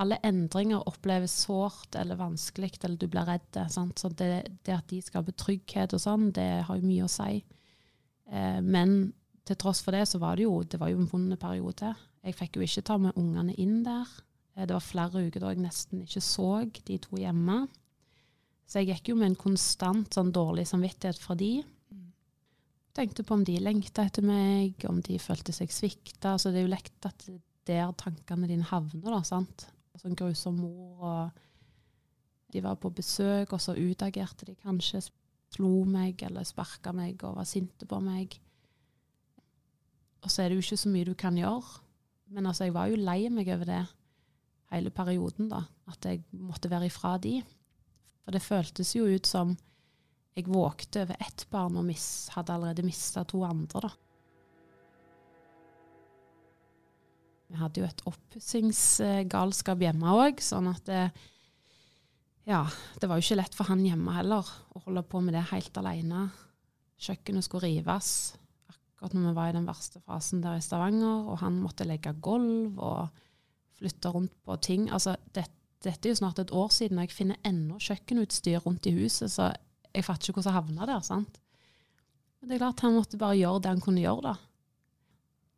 alle 0.00 0.20
endringer 0.24 0.86
oppleves 0.88 1.34
sårt 1.44 1.96
eller 1.98 2.20
vanskelig, 2.20 2.72
eller 2.80 3.00
du 3.00 3.08
blir 3.10 3.28
redd. 3.28 3.62
Sant? 3.72 4.00
Så 4.00 4.12
det, 4.16 4.32
det, 4.64 4.76
at 4.76 4.88
de 4.92 5.00
skaper 5.04 5.36
trygghet 5.36 5.96
og 5.96 6.04
sånn, 6.04 6.30
det 6.36 6.50
har 6.68 6.78
jo 6.78 6.88
mye 6.88 7.08
å 7.08 7.12
si. 7.12 7.42
Eh, 8.30 8.60
men 8.64 9.12
til 9.48 9.58
tross 9.60 9.82
for 9.84 9.96
det, 9.96 10.06
så 10.08 10.20
var 10.22 10.38
det 10.38 10.46
jo, 10.46 10.60
det 10.62 10.80
var 10.80 10.92
jo 10.92 11.02
en 11.02 11.10
vond 11.10 11.36
periode. 11.40 11.94
Jeg 12.24 12.36
fikk 12.36 12.58
jo 12.58 12.66
ikke 12.66 12.84
ta 12.86 12.96
med 13.00 13.16
ungene 13.20 13.56
inn 13.60 13.80
der. 13.84 14.08
Eh, 14.56 14.64
det 14.64 14.76
var 14.76 14.84
flere 14.84 15.24
uker 15.26 15.44
da 15.44 15.52
jeg 15.52 15.64
nesten 15.64 16.04
ikke 16.04 16.24
så 16.24 16.50
de 16.64 16.98
to 17.02 17.20
hjemme. 17.20 17.64
Så 18.70 18.78
jeg 18.78 18.92
gikk 18.92 19.10
jo 19.10 19.18
med 19.18 19.32
en 19.32 19.38
konstant 19.38 20.14
sånn 20.14 20.30
dårlig 20.34 20.68
samvittighet 20.70 21.18
fra 21.18 21.34
de. 21.34 21.56
Tenkte 22.94 23.24
på 23.26 23.34
om 23.34 23.42
de 23.46 23.56
lengta 23.62 24.04
etter 24.06 24.22
meg, 24.26 24.78
om 24.86 25.00
de 25.02 25.18
følte 25.22 25.54
seg 25.54 25.72
svikta. 25.74 26.36
Altså, 26.36 26.52
det 26.54 26.60
er 26.60 26.66
jo 26.68 26.72
lett 26.76 27.08
at 27.08 27.26
der 27.66 27.90
tankene 27.98 28.48
dine 28.50 28.66
havner, 28.66 29.10
da. 29.10 29.20
sant? 29.26 29.66
Sånn 29.98 30.14
grusom 30.18 30.60
mor, 30.62 31.02
og 31.02 32.54
de 32.54 32.62
var 32.62 32.78
på 32.78 32.92
besøk, 32.94 33.52
og 33.54 33.62
så 33.62 33.74
utagerte 33.78 34.46
de 34.48 34.56
kanskje. 34.58 35.02
Slo 35.50 35.82
meg 35.82 36.22
eller 36.22 36.46
sparka 36.46 36.92
meg 36.94 37.24
og 37.26 37.40
var 37.40 37.46
sinte 37.50 37.86
på 37.90 37.98
meg. 37.98 38.36
Og 40.22 40.30
så 40.30 40.44
er 40.44 40.50
det 40.50 40.60
jo 40.60 40.62
ikke 40.62 40.78
så 40.78 40.92
mye 40.92 41.08
du 41.08 41.16
kan 41.18 41.38
gjøre. 41.38 41.80
Men 42.30 42.46
altså, 42.46 42.68
jeg 42.68 42.76
var 42.76 42.90
jo 42.90 43.00
lei 43.02 43.24
meg 43.34 43.50
over 43.50 43.66
det 43.66 43.80
hele 44.70 44.94
perioden, 44.94 45.50
da. 45.50 45.64
At 45.90 46.06
jeg 46.06 46.22
måtte 46.30 46.70
være 46.70 46.86
ifra 46.86 47.16
de. 47.18 47.40
For 48.30 48.38
det 48.38 48.46
føltes 48.46 48.92
jo 48.94 49.08
ut 49.10 49.26
som 49.26 49.56
jeg 50.38 50.46
vågte 50.46 51.00
over 51.02 51.16
ett 51.18 51.42
barn 51.50 51.74
og 51.80 51.82
miss, 51.88 52.28
hadde 52.30 52.54
allerede 52.54 52.84
mista 52.86 53.24
to 53.26 53.40
andre, 53.42 53.80
da. 53.82 53.90
Vi 57.50 57.58
hadde 57.58 57.82
jo 57.82 57.88
et 57.88 58.04
oppussingsgalskap 58.06 59.82
hjemme 59.82 60.14
òg, 60.14 60.38
sånn 60.46 60.70
at 60.70 60.86
det, 60.86 61.02
ja, 62.46 62.62
det 63.02 63.10
var 63.10 63.18
jo 63.18 63.26
ikke 63.26 63.40
lett 63.42 63.58
for 63.58 63.66
han 63.66 63.82
hjemme 63.82 64.14
heller 64.14 64.46
å 64.46 64.86
holde 64.86 65.02
på 65.10 65.26
med 65.26 65.34
det 65.34 65.48
helt 65.50 65.82
alene. 65.82 66.28
Kjøkkenet 67.02 67.50
skulle 67.50 67.66
rives 67.66 68.14
akkurat 68.70 69.18
når 69.18 69.26
vi 69.26 69.38
var 69.42 69.50
i 69.50 69.58
den 69.58 69.66
verste 69.66 70.06
fasen 70.06 70.46
der 70.46 70.62
i 70.62 70.62
Stavanger, 70.62 71.26
og 71.34 71.42
han 71.42 71.58
måtte 71.58 71.90
legge 71.90 72.14
gulv 72.22 72.78
og 72.78 73.24
flytte 73.82 74.14
rundt 74.14 74.38
på 74.46 74.62
ting. 74.62 74.86
Altså, 74.94 75.18
det, 75.34 75.50
dette 75.84 76.08
er 76.08 76.12
jo 76.12 76.20
snart 76.20 76.38
et 76.42 76.52
år 76.52 76.68
siden, 76.74 76.98
og 76.98 77.06
jeg 77.06 77.16
finner 77.16 77.40
ennå 77.46 77.78
kjøkkenutstyr 77.80 78.60
rundt 78.66 78.86
i 78.88 78.94
huset, 78.96 79.32
så 79.32 79.50
jeg 79.94 80.06
fatter 80.06 80.30
ikke 80.30 80.40
hvordan 80.40 80.52
jeg 80.52 80.58
havna 80.58 80.88
der. 80.90 81.02
sant? 81.06 81.40
Men 82.40 82.48
det 82.48 82.56
er 82.56 82.62
klart 82.64 82.84
han 82.84 82.96
måtte 82.96 83.20
bare 83.20 83.38
gjøre 83.38 83.62
det 83.64 83.72
han 83.72 83.82
kunne 83.84 84.04
gjøre, 84.04 84.32
da. 84.32 84.34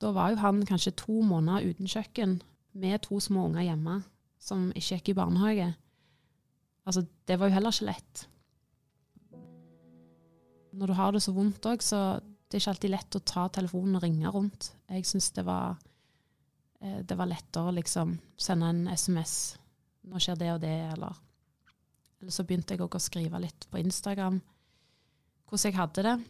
Da 0.02 0.10
var 0.14 0.32
jo 0.32 0.40
han 0.42 0.64
kanskje 0.66 0.94
to 0.98 1.20
måneder 1.26 1.68
uten 1.70 1.90
kjøkken, 1.90 2.40
med 2.72 3.02
to 3.04 3.18
små 3.20 3.44
unger 3.50 3.66
hjemme 3.66 3.98
som 4.40 4.70
ikke 4.72 4.96
gikk 4.96 5.10
i 5.12 5.16
barnehage. 5.18 5.66
Altså, 6.88 7.04
det 7.28 7.36
var 7.38 7.50
jo 7.50 7.56
heller 7.58 7.74
ikke 7.74 7.90
lett. 7.90 8.22
Når 10.72 10.88
du 10.88 10.94
har 10.96 11.12
det 11.12 11.20
så 11.22 11.34
vondt 11.36 11.68
òg, 11.68 11.84
så 11.84 12.00
det 12.22 12.56
er 12.56 12.62
ikke 12.62 12.72
alltid 12.72 12.94
lett 12.94 13.18
å 13.18 13.26
ta 13.28 13.44
telefonen 13.52 13.98
og 13.98 14.06
ringe 14.06 14.32
rundt. 14.32 14.70
Jeg 14.88 15.04
syns 15.06 15.28
det 15.36 15.44
Eh, 16.82 16.98
det 17.06 17.16
var 17.18 17.30
lettere 17.30 17.70
å 17.70 17.76
liksom 17.76 18.16
sende 18.40 18.70
en 18.72 18.86
SMS 18.90 19.56
'Nå 20.02 20.18
skjer 20.18 20.38
det 20.38 20.52
og 20.52 20.60
det', 20.60 20.92
eller 20.92 21.20
Eller 22.20 22.30
så 22.30 22.44
begynte 22.44 22.74
jeg 22.74 22.80
òg 22.80 22.94
å 22.94 23.02
skrive 23.02 23.38
litt 23.40 23.66
på 23.70 23.78
Instagram 23.78 24.40
hvordan 25.52 25.72
jeg 25.72 25.76
hadde 25.76 26.02
det. 26.06 26.24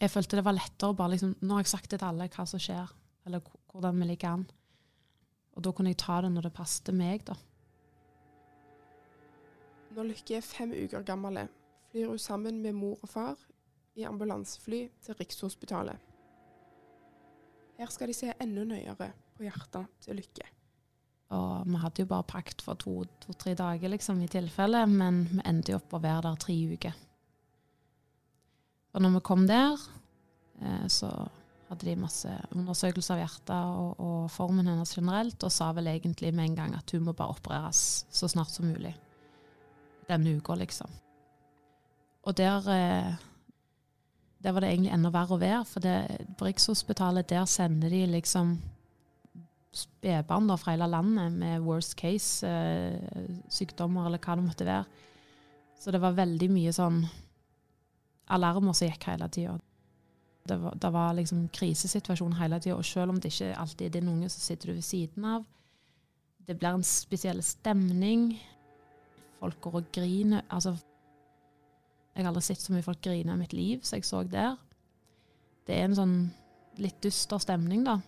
Jeg 0.00 0.10
følte 0.10 0.36
det 0.36 0.44
var 0.44 0.56
lettere 0.56 0.90
å 0.90 0.96
bare 0.98 1.14
liksom 1.14 1.34
Nå 1.40 1.54
har 1.54 1.62
jeg 1.62 1.70
sagt 1.70 1.90
det 1.90 2.00
til 2.00 2.08
alle 2.08 2.28
hva 2.28 2.46
som 2.50 2.58
skjer, 2.58 2.88
eller 3.26 3.42
hvordan 3.70 4.00
vi 4.00 4.08
ligger 4.08 4.28
an. 4.28 4.46
Og 5.54 5.62
da 5.62 5.72
kunne 5.72 5.92
jeg 5.92 6.00
ta 6.02 6.20
det 6.20 6.32
når 6.34 6.48
det 6.48 6.56
passet 6.56 6.90
meg, 6.94 7.22
da. 7.28 7.36
Når 9.94 10.08
Lykke 10.10 10.40
er 10.40 10.42
fem 10.42 10.72
uker 10.74 11.06
gammel, 11.06 11.44
flyr 11.92 12.10
hun 12.10 12.18
sammen 12.18 12.58
med 12.62 12.74
mor 12.74 12.98
og 13.02 13.08
far 13.08 13.38
i 13.94 14.02
ambulansefly 14.02 14.88
til 15.06 15.14
Rikshospitalet. 15.20 16.10
Her 17.78 17.90
skal 17.94 18.10
de 18.10 18.18
se 18.18 18.34
enda 18.42 18.66
nøyere 18.66 19.12
på 19.36 19.46
hjertet 19.46 19.94
til 20.02 20.18
Lykke. 20.18 20.53
Og 21.32 21.64
vi 21.66 21.80
hadde 21.80 22.04
jo 22.04 22.10
bare 22.10 22.26
pakket 22.28 22.62
for 22.62 22.78
to-tre 22.78 23.54
to, 23.54 23.58
dager, 23.58 23.90
liksom, 23.90 24.20
i 24.22 24.28
tilfelle, 24.30 24.84
men 24.90 25.24
vi 25.30 25.40
endte 25.48 25.72
jo 25.72 25.80
opp 25.80 25.96
å 25.96 26.02
være 26.02 26.26
der 26.28 26.42
tre 26.44 26.56
uker. 26.74 26.98
Og 28.94 29.02
når 29.02 29.16
vi 29.16 29.24
kom 29.26 29.46
der, 29.48 29.80
eh, 30.60 30.86
så 30.92 31.10
hadde 31.70 31.88
de 31.88 31.96
masse 31.98 32.30
undersøkelser 32.52 33.16
av 33.16 33.22
hjertet 33.24 33.54
og, 33.56 33.94
og, 33.98 34.18
formen 34.30 34.68
hennes 34.68 34.94
generelt, 34.94 35.40
og 35.42 35.52
sa 35.52 35.72
vel 35.74 35.88
egentlig 35.90 36.34
med 36.34 36.50
en 36.50 36.58
gang 36.60 36.76
at 36.76 36.92
hun 36.94 37.08
må 37.08 37.16
bare 37.16 37.34
opereres 37.34 38.04
så 38.12 38.28
snart 38.30 38.52
som 38.52 38.68
mulig. 38.68 38.94
Denne 40.06 40.36
uka, 40.36 40.54
liksom. 40.60 40.92
Og 42.24 42.36
der 42.36 42.68
eh, 42.70 43.14
der 44.44 44.52
var 44.52 44.60
det 44.60 44.74
egentlig 44.74 44.92
enda 44.92 45.08
verre 45.08 45.36
å 45.38 45.40
være, 45.40 45.64
for 45.64 45.80
det, 45.80 45.96
Rikshospitalet 46.44 47.30
der 47.32 47.46
sender 47.48 47.88
de 47.88 48.02
liksom 48.12 48.58
spedbarn 49.74 50.52
fra 50.58 50.74
hele 50.74 50.86
landet 50.90 51.34
med 51.34 51.62
worst 51.64 51.96
case-sykdommer 51.98 54.02
eh, 54.02 54.06
eller 54.08 54.22
hva 54.22 54.36
det 54.36 54.46
måtte 54.46 54.68
være. 54.68 54.84
Så 55.80 55.92
det 55.92 56.00
var 56.00 56.16
veldig 56.16 56.48
mye 56.52 56.72
sånn 56.72 57.02
alarmer 58.32 58.76
som 58.76 58.88
gikk 58.88 59.08
hele 59.10 59.28
tida. 59.28 59.58
Det, 60.44 60.56
det 60.80 60.90
var 60.92 61.16
liksom 61.16 61.48
krisesituasjon 61.56 62.36
hele 62.38 62.60
tida, 62.60 62.76
og 62.76 62.86
selv 62.86 63.12
om 63.12 63.20
det 63.20 63.32
ikke 63.32 63.56
alltid 63.60 63.86
er 63.86 63.94
din 63.96 64.10
unge, 64.12 64.30
så 64.32 64.40
sitter 64.40 64.70
du 64.70 64.78
ved 64.78 64.86
siden 64.86 65.26
av. 65.28 65.44
Det 66.44 66.56
blir 66.60 66.76
en 66.76 66.84
spesiell 66.84 67.40
stemning. 67.44 68.34
Folk 69.38 69.60
går 69.64 69.80
og 69.80 69.92
griner. 69.92 70.44
Altså, 70.52 70.74
jeg 72.14 72.22
har 72.22 72.30
aldri 72.30 72.44
sett 72.44 72.62
så 72.62 72.74
mye 72.74 72.84
folk 72.84 73.00
grine 73.04 73.32
i 73.32 73.40
mitt 73.40 73.56
liv 73.56 73.80
som 73.82 73.98
jeg 73.98 74.08
så 74.08 74.22
der. 74.28 74.58
Det 75.64 75.76
er 75.76 75.88
en 75.88 75.96
sånn 75.96 76.18
litt 76.80 77.00
dyster 77.02 77.40
stemning, 77.40 77.84
da. 77.86 77.98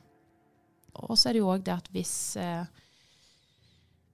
Og 1.05 1.19
så 1.19 1.29
er 1.29 1.37
det 1.37 1.43
jo 1.43 1.53
òg 1.53 1.65
det 1.67 1.75
at 1.75 1.89
hvis, 1.95 2.15
eh, 2.41 2.65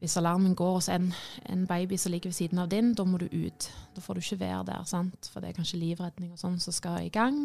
hvis 0.03 0.17
alarmen 0.19 0.55
går 0.59 0.75
hos 0.79 0.89
en, 0.93 1.13
en, 1.47 1.67
baby 1.67 1.97
som 1.97 2.13
ligger 2.13 2.31
ved 2.31 2.39
siden 2.39 2.59
av 2.59 2.69
din, 2.69 2.93
da 2.95 3.05
må 3.05 3.19
du 3.19 3.27
ut. 3.27 3.71
Da 3.95 4.01
får 4.01 4.15
du 4.15 4.21
ikke 4.21 4.41
være 4.41 4.65
der, 4.73 4.85
sant? 4.85 5.31
for 5.33 5.41
det 5.41 5.51
er 5.51 5.59
kanskje 5.59 5.81
livredning 5.81 6.33
og 6.33 6.41
sånn 6.41 6.61
som 6.61 6.75
skal 6.75 7.07
i 7.07 7.13
gang. 7.13 7.45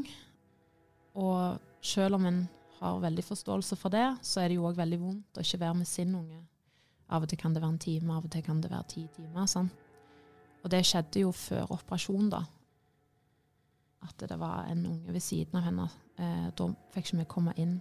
Og 1.18 1.60
selv 1.82 2.18
om 2.18 2.26
en 2.26 2.44
har 2.80 3.02
veldig 3.02 3.24
forståelse 3.26 3.76
for 3.76 3.94
det, 3.94 4.08
så 4.22 4.42
er 4.42 4.50
det 4.50 4.60
jo 4.60 4.68
òg 4.70 4.78
veldig 4.78 5.00
vondt 5.02 5.40
å 5.40 5.46
ikke 5.46 5.62
være 5.66 5.80
med 5.80 5.90
sin 5.90 6.14
unge. 6.16 6.44
Av 7.10 7.24
og 7.24 7.30
til 7.30 7.40
kan 7.40 7.54
det 7.56 7.62
være 7.64 7.74
en 7.74 7.80
time, 7.82 8.14
av 8.14 8.26
og 8.26 8.32
til 8.32 8.44
kan 8.44 8.62
det 8.62 8.72
være 8.72 8.90
ti 8.92 9.08
timer. 9.16 9.46
sant? 9.48 9.74
Og 10.64 10.72
det 10.72 10.84
skjedde 10.86 11.22
jo 11.24 11.32
før 11.32 11.72
operasjon, 11.78 12.30
da. 12.30 12.42
At 14.04 14.26
det 14.30 14.38
var 14.40 14.68
en 14.70 14.86
unge 14.86 15.14
ved 15.14 15.24
siden 15.24 15.58
av 15.58 15.64
henne. 15.64 15.86
Eh, 16.20 16.50
da 16.58 16.68
fikk 16.94 17.06
ikke 17.06 17.20
vi 17.22 17.26
komme 17.32 17.54
inn 17.58 17.78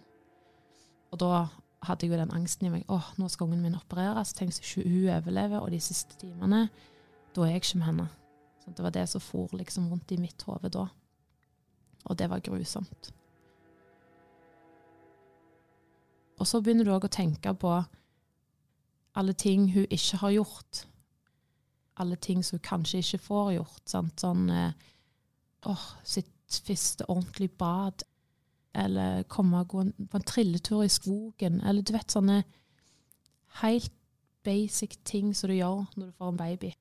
og 1.10 1.20
da 1.22 1.46
hadde 1.86 2.06
jeg 2.06 2.12
jo 2.12 2.20
den 2.20 2.34
angsten 2.34 2.66
i 2.66 2.72
meg. 2.72 2.84
Åh, 2.90 3.10
nå 3.20 3.28
skal 3.30 3.46
ungen 3.46 3.62
min 3.62 3.78
opereres. 3.78 4.32
Tenk 4.34 4.52
hvis 4.52 4.62
ikke 4.62 4.88
hun 4.88 5.10
overlever, 5.16 5.60
og 5.60 5.70
de 5.70 5.80
siste 5.80 6.18
timene, 6.20 6.66
da 7.36 7.44
er 7.44 7.54
jeg 7.54 7.62
ikke 7.62 7.78
med 7.78 7.86
henne. 7.86 8.08
Så 8.64 8.72
det 8.76 8.86
var 8.86 8.94
det 8.96 9.04
som 9.08 9.22
for 9.22 9.52
liksom 9.56 9.90
rundt 9.92 10.12
i 10.12 10.18
mitt 10.20 10.42
hode 10.48 10.72
da. 10.74 10.86
Og 12.06 12.18
det 12.18 12.30
var 12.30 12.42
grusomt. 12.42 13.12
Og 16.38 16.46
så 16.46 16.60
begynner 16.60 16.84
du 16.84 16.92
òg 16.92 17.06
å 17.06 17.12
tenke 17.12 17.54
på 17.56 17.72
alle 19.16 19.32
ting 19.32 19.70
hun 19.72 19.86
ikke 19.90 20.20
har 20.20 20.34
gjort. 20.34 20.82
Alle 21.96 22.18
ting 22.20 22.42
som 22.44 22.58
hun 22.58 22.66
kanskje 22.66 23.00
ikke 23.00 23.22
får 23.24 23.52
gjort. 23.56 23.84
Sant? 23.88 24.20
Sånn 24.20 24.50
eh, 24.52 24.90
åh, 25.70 25.86
sitt 26.04 26.60
første 26.66 27.06
ordentlige 27.10 27.56
bad 27.58 28.04
eller 28.76 29.22
komme 29.32 29.60
og 29.62 29.68
gå 29.72 29.84
på 30.10 30.18
en 30.18 30.26
trilletur 30.26 30.82
i 30.84 30.92
skogen, 30.92 31.60
eller 31.64 31.82
du 31.82 31.94
vet 31.96 32.12
sånne 32.12 32.42
helt 33.62 33.92
basic 34.46 34.98
ting 35.04 35.32
som 35.34 35.50
du 35.50 35.56
gjør 35.56 35.86
når 35.96 36.10
du 36.10 36.16
får 36.18 36.32
en 36.32 36.40
baby. 36.40 36.72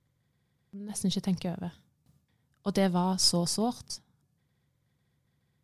Nesten 0.86 1.10
ikke 1.10 1.24
tenke 1.30 1.54
over. 1.54 1.72
Og 2.66 2.76
det 2.76 2.90
var 2.94 3.18
så 3.22 3.46
sårt. 3.46 4.00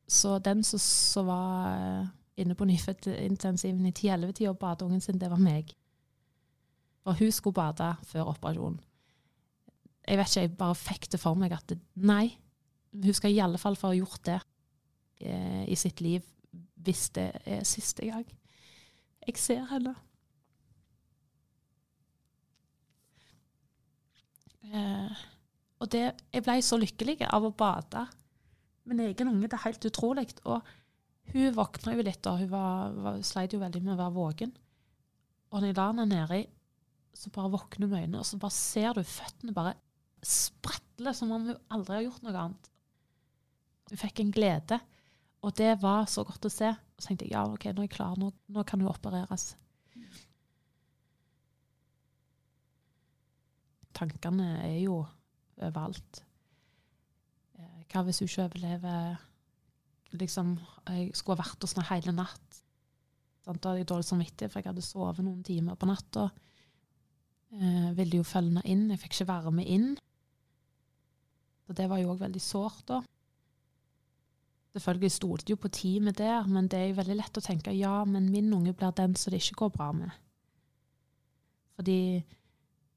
Så 0.08 0.38
den 0.44 0.64
som, 0.64 0.80
som 0.80 1.28
var 1.28 1.68
eh, 1.72 2.08
inne 2.42 2.56
på 2.56 2.68
nyfødtintensiven 2.68 3.86
i 3.86 3.94
10-11-tida 3.94 4.52
og 4.52 4.60
bada 4.60 4.86
ungen 4.86 5.02
sin, 5.04 5.20
det 5.20 5.30
var 5.32 5.42
meg. 5.42 5.74
For 7.04 7.18
hun 7.18 7.32
skulle 7.32 7.58
bade 7.58 7.94
før 8.06 8.34
operasjonen. 8.34 8.80
Jeg 10.08 10.18
vet 10.18 10.32
ikke, 10.32 10.42
jeg 10.42 10.58
bare 10.58 10.76
fikk 10.76 11.12
det 11.14 11.20
for 11.22 11.38
meg 11.38 11.54
at 11.54 11.68
det, 11.70 11.78
nei, 11.96 12.34
hun 12.92 13.16
skal 13.16 13.32
i 13.32 13.42
alle 13.44 13.60
fall 13.62 13.78
få 13.80 13.94
gjort 13.96 14.24
det 14.28 14.40
eh, 15.22 15.63
i 15.70 15.78
sitt 15.80 16.01
liv 16.01 16.25
hvis 16.82 17.10
det 17.16 17.30
er 17.46 17.66
siste 17.68 18.08
gang 18.10 18.25
jeg 19.28 19.38
ser 19.38 19.68
henne. 19.70 19.94
Eh, 24.72 25.22
og 25.82 25.90
det, 25.94 26.04
jeg 26.34 26.46
ble 26.46 26.58
så 26.66 26.80
lykkelig 26.80 27.20
av 27.28 27.46
å 27.46 27.54
bade 27.58 28.06
min 28.90 29.04
egen 29.06 29.32
unge. 29.34 29.50
Det 29.50 29.58
er 29.58 29.68
helt 29.68 29.88
utrolig. 29.92 30.28
Og 30.46 30.66
hun 31.34 31.58
våkna 31.58 31.96
jo 31.96 32.06
litt, 32.06 32.25
og 32.30 32.42
hun 32.42 32.51
var, 32.51 32.98
var, 32.98 33.22
sleit 33.25 33.54
jo 33.56 33.62
veldig 33.62 33.84
med 33.86 33.96
å 33.96 34.01
være 34.01 34.18
våken. 34.18 34.56
Og 35.51 35.60
når 35.60 35.72
jeg 35.72 35.78
la 35.78 35.88
henne 35.92 36.08
nedi, 36.10 36.42
så 37.18 37.32
bare 37.34 37.54
våkner 37.54 37.88
hun 37.88 37.94
med 37.94 38.06
øynene, 38.06 38.22
og 38.22 38.28
så 38.28 38.40
bare 38.42 38.56
ser 38.56 38.96
du 38.96 39.04
føttene 39.06 39.56
bare 39.56 39.75
spretle 40.25 41.13
som 41.18 41.34
om 41.34 41.50
hun 41.50 41.58
aldri 41.74 41.98
har 41.98 42.06
gjort 42.06 42.25
noe 42.25 42.46
annet. 42.46 42.70
Hun 43.92 44.00
fikk 44.00 44.22
en 44.22 44.34
glede, 44.34 44.78
og 45.42 45.56
det 45.58 45.72
var 45.82 46.06
så 46.10 46.24
godt 46.28 46.46
å 46.46 46.54
se. 46.54 46.70
Og 46.70 47.02
så 47.02 47.10
tenkte 47.10 47.26
jeg 47.26 47.34
ja, 47.34 47.46
OK, 47.50 47.66
nå 47.72 47.82
er 47.82 47.88
jeg 47.88 47.96
klar, 47.96 48.18
nå, 48.20 48.30
nå 48.54 48.64
kan 48.68 48.82
hun 48.82 48.92
opereres. 48.92 49.56
Tankene 53.98 54.52
er 54.62 54.78
jo 54.84 55.02
overalt. 55.62 56.22
Eh, 57.58 57.82
hva 57.90 58.06
hvis 58.06 58.22
hun 58.22 58.30
ikke 58.30 58.46
overlever? 58.48 59.20
Liksom, 60.18 60.56
jeg 60.92 61.12
skulle 61.18 61.42
vært 61.42 61.64
hos 61.64 61.74
henne 61.78 61.90
hele 61.90 62.16
natt. 62.16 62.62
Da 63.42 63.56
hadde 63.56 63.82
jeg 63.82 63.90
dårlig 63.90 64.06
samvittighet, 64.06 64.52
for 64.54 64.62
jeg 64.62 64.70
hadde 64.70 64.86
sovet 64.86 65.26
noen 65.26 65.42
timer 65.46 65.78
på 65.80 65.90
natta. 65.90 66.28
Eh, 67.52 67.90
ville 67.98 68.22
jo 68.22 68.28
følge 68.28 68.54
henne 68.54 68.66
inn. 68.70 68.90
Jeg 68.94 69.02
fikk 69.02 69.18
ikke 69.18 69.32
være 69.34 69.54
med 69.58 69.74
inn. 69.74 69.90
Så 71.66 71.76
det 71.78 71.90
var 71.90 72.02
jo 72.02 72.14
òg 72.14 72.22
veldig 72.22 72.44
sårt, 72.44 72.86
da. 72.90 73.02
Selvfølgelig 74.72 75.12
stolte 75.12 75.51
jo 75.51 75.60
på 75.60 75.72
teamet 75.74 76.18
der, 76.22 76.46
men 76.48 76.70
det 76.72 76.80
er 76.80 76.86
jo 76.92 77.00
veldig 77.01 77.18
lett 77.20 77.38
å 77.38 77.44
tenke 77.44 77.74
ja, 77.75 78.06
men 78.08 78.30
min 78.32 78.54
unge 78.56 78.72
blir 78.74 78.94
den 78.96 79.18
som 79.20 79.34
det 79.34 79.42
ikke 79.44 79.66
går 79.66 79.74
bra 79.75 79.90
med. 79.96 80.13
Fordi 81.75 81.98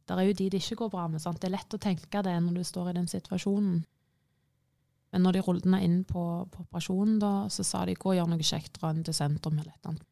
det 0.04 0.14
er 0.14 0.28
jo 0.28 0.36
de 0.38 0.46
det 0.52 0.60
ikke 0.60 0.78
går 0.84 0.92
bra 0.92 1.08
med. 1.08 1.22
sant? 1.22 1.40
Det 1.40 1.48
er 1.48 1.56
lett 1.56 1.74
å 1.74 1.80
tenke 1.82 2.22
det 2.22 2.34
når 2.44 2.60
du 2.60 2.64
står 2.68 2.92
i 2.92 2.96
den 2.98 3.10
situasjonen. 3.10 3.82
Men 5.14 5.22
når 5.22 5.36
de 5.36 5.42
rullet 5.46 5.66
meg 5.70 5.86
inn 5.86 6.00
på, 6.06 6.22
på, 6.50 6.66
operasjonen, 6.66 7.18
da, 7.22 7.32
så 7.50 7.64
sa 7.66 7.84
de 7.86 7.94
gå 7.98 8.12
og 8.12 8.16
gjør 8.18 8.30
noe 8.30 8.46
kjekt, 8.46 8.80
henne 8.82 9.06
til 9.06 9.16
sentrum 9.16 9.58
eller 9.58 9.74
annet. 9.86 10.06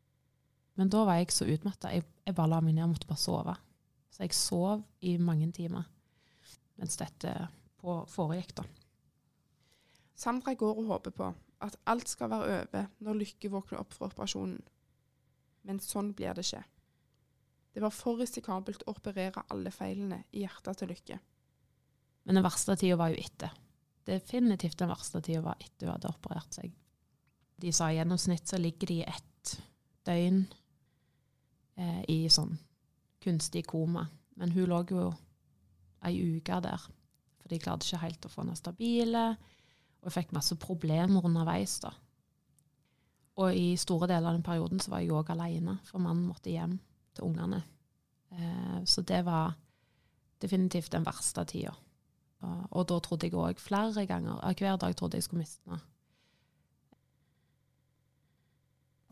Men 0.78 0.90
da 0.90 1.02
var 1.04 1.18
jeg 1.20 1.34
så 1.34 1.46
utmatta. 1.46 1.90
Jeg, 1.92 2.06
jeg, 2.24 2.34
bare 2.34 2.54
la 2.54 2.60
meg 2.64 2.74
ned 2.74 2.86
og 2.86 2.94
måtte 2.94 3.10
bare 3.10 3.20
sove. 3.20 3.54
Så 4.14 4.24
jeg 4.24 4.34
sov 4.38 4.82
i 5.04 5.16
mange 5.18 5.50
timer 5.54 5.86
mens 6.80 6.96
dette 6.98 7.34
på 7.78 7.98
foregikk, 8.10 8.54
da. 8.58 8.64
Sandra 10.18 10.54
går 10.58 10.78
og 10.80 10.88
håper 10.88 11.14
på 11.14 11.28
at 11.62 11.78
alt 11.90 12.10
skal 12.10 12.30
være 12.32 12.60
over 12.60 12.86
når 13.04 13.18
Lykke 13.20 13.50
våkner 13.52 13.82
opp 13.82 13.94
fra 13.94 14.08
operasjonen. 14.10 14.60
Men 15.68 15.80
sånn 15.82 16.10
blir 16.16 16.34
det 16.34 16.46
ikke. 16.46 16.62
Det 17.72 17.82
var 17.84 17.94
for 17.94 18.20
risikabelt 18.20 18.82
å 18.84 18.92
operere 18.96 19.44
alle 19.52 19.72
feilene 19.72 20.24
i 20.32 20.42
hjertet 20.42 20.82
til 20.82 20.90
Lykke. 20.92 21.18
Men 22.26 22.38
den 22.38 22.44
verste 22.44 22.76
tida 22.78 22.98
var 23.00 23.12
jo 23.12 23.20
etter. 23.22 23.54
Definitivt 24.06 24.80
den 24.82 24.90
verste 24.90 25.22
tida 25.24 25.42
var 25.44 25.60
etter 25.62 25.86
hun 25.86 25.94
hadde 25.94 26.10
operert 26.10 26.58
seg. 26.58 26.72
De 27.62 27.70
sa 27.72 27.90
i 27.90 27.96
gjennomsnitt 27.96 28.50
så 28.50 28.58
ligger 28.58 28.90
de 28.90 28.98
i 29.00 29.06
ett 29.06 29.54
døgn 30.06 30.42
eh, 31.78 32.02
i 32.10 32.18
sånn 32.30 32.56
kunstig 33.22 33.64
koma. 33.70 34.08
Men 34.38 34.54
hun 34.54 34.68
lå 34.70 34.82
jo 34.90 35.10
ei 36.02 36.18
uke 36.36 36.58
der. 36.64 36.88
For 37.38 37.50
de 37.50 37.60
klarte 37.62 37.86
ikke 37.86 38.02
helt 38.02 38.26
å 38.26 38.32
få 38.32 38.42
henne 38.42 38.58
stabile, 38.58 39.24
og 40.02 40.08
jeg 40.10 40.16
fikk 40.16 40.32
masse 40.34 40.56
problemer 40.58 41.22
underveis. 41.24 41.78
da. 41.80 41.92
Og 43.40 43.54
i 43.56 43.76
store 43.80 44.08
deler 44.10 44.28
av 44.32 44.36
den 44.36 44.44
perioden 44.44 44.82
så 44.82 44.90
var 44.92 45.04
jeg 45.04 45.14
òg 45.14 45.30
alene, 45.32 45.78
for 45.86 46.02
mannen 46.02 46.26
måtte 46.26 46.50
hjem 46.50 46.74
til 47.14 47.28
ungene. 47.28 47.62
Eh, 48.34 48.82
så 48.84 49.04
det 49.06 49.22
var 49.24 49.54
definitivt 50.42 50.92
den 50.92 51.06
verste 51.06 51.44
tida. 51.48 51.72
Og, 52.42 52.66
og 52.74 52.86
da 52.90 52.98
trodde 52.98 53.28
jeg 53.28 53.38
òg 53.38 53.60
flere 53.62 54.02
ganger 54.08 54.42
Hver 54.58 54.76
dag 54.82 54.96
trodde 54.98 55.16
jeg 55.16 55.22
skulle 55.28 55.44
miste 55.44 55.62
henne. 55.62 55.78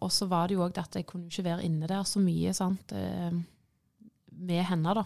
Og 0.00 0.10
så 0.12 0.26
var 0.26 0.48
det 0.48 0.56
jo 0.56 0.64
òg 0.64 0.78
at 0.80 0.96
jeg 0.96 1.06
kunne 1.06 1.28
ikke 1.28 1.44
være 1.44 1.64
inne 1.68 1.86
der 1.86 2.02
så 2.08 2.22
mye 2.24 2.52
sant, 2.56 2.92
eh, 2.96 3.30
med 4.32 4.64
henne, 4.64 4.94
da. 4.96 5.04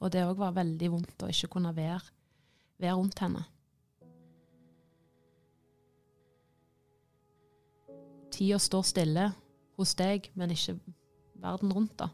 Og 0.00 0.12
det 0.12 0.24
òg 0.24 0.38
var 0.38 0.56
veldig 0.56 0.90
vondt 0.92 1.24
å 1.24 1.30
ikke 1.32 1.50
kunne 1.56 1.74
være, 1.76 2.00
være 2.78 2.96
rundt 2.96 3.20
henne. 3.24 3.42
Tida 8.36 8.58
står 8.60 8.84
stille 8.84 9.26
hos 9.78 9.94
deg, 9.96 10.28
men 10.36 10.52
ikke 10.52 10.76
verden 11.40 11.72
rundt, 11.72 11.96
da. 12.00 12.10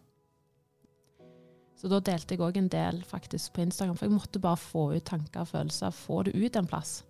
Så 1.78 1.90
da 1.90 1.98
delte 1.98 2.36
jeg 2.36 2.42
òg 2.46 2.58
en 2.60 2.68
del 2.70 3.00
faktisk 3.06 3.56
på 3.56 3.64
Instagram, 3.64 3.96
for 3.98 4.06
jeg 4.06 4.14
måtte 4.14 4.42
bare 4.42 4.60
få 4.60 4.84
ut 4.94 5.06
tanker 5.08 5.42
og 5.42 5.50
følelser, 5.50 5.90
få 5.90 6.20
det 6.28 6.36
ut 6.38 6.58
en 6.58 6.68
plass. 6.70 7.00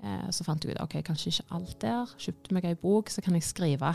Eh, 0.00 0.30
så 0.32 0.46
fant 0.46 0.64
jeg 0.64 0.72
ut 0.72 0.80
ok, 0.80 0.98
kanskje 1.04 1.34
ikke 1.34 1.58
alt 1.58 1.76
der. 1.84 2.14
Kjøpte 2.20 2.56
meg 2.56 2.68
ei 2.70 2.78
bok, 2.80 3.12
så 3.12 3.20
kan 3.24 3.36
jeg 3.36 3.44
skrive 3.44 3.92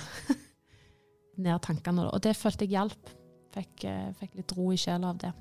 ned 1.46 1.64
tankene. 1.66 2.06
Og 2.14 2.22
det 2.22 2.36
følte 2.38 2.68
jeg 2.68 2.76
hjalp. 2.78 3.14
Fikk, 3.56 3.88
eh, 3.90 4.12
fikk 4.20 4.38
litt 4.38 4.54
ro 4.58 4.70
i 4.70 4.78
sjela 4.78 5.10
av 5.10 5.24
det. 5.26 5.34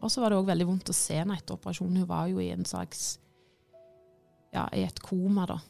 Og 0.00 0.08
så 0.08 0.22
var 0.22 0.30
det 0.30 0.38
òg 0.38 0.48
veldig 0.48 0.68
vondt 0.70 0.94
å 0.94 0.96
se 0.96 1.18
henne 1.18 1.34
etter 1.34 1.58
operasjonen. 1.58 1.98
Hun 1.98 2.08
var 2.08 2.30
jo 2.30 2.38
i 2.38 2.52
en 2.54 2.66
slags 2.66 3.18
Ja, 4.50 4.64
i 4.74 4.82
et 4.82 4.98
koma, 4.98 5.44
da. 5.46 5.60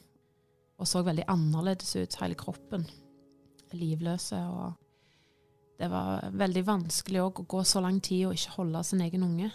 Og 0.81 0.88
så 0.88 1.03
veldig 1.05 1.27
annerledes 1.29 1.93
ut, 1.97 2.16
hele 2.23 2.38
kroppen. 2.38 2.87
Livløse. 3.77 4.38
Og 4.49 4.73
det 5.81 5.90
var 5.93 6.31
veldig 6.33 6.62
vanskelig 6.66 7.23
å 7.23 7.33
gå 7.40 7.64
så 7.64 7.83
lang 7.85 8.01
tid 8.05 8.27
og 8.29 8.37
ikke 8.37 8.57
holde 8.59 8.85
sin 8.88 9.05
egen 9.05 9.27
unge. 9.27 9.51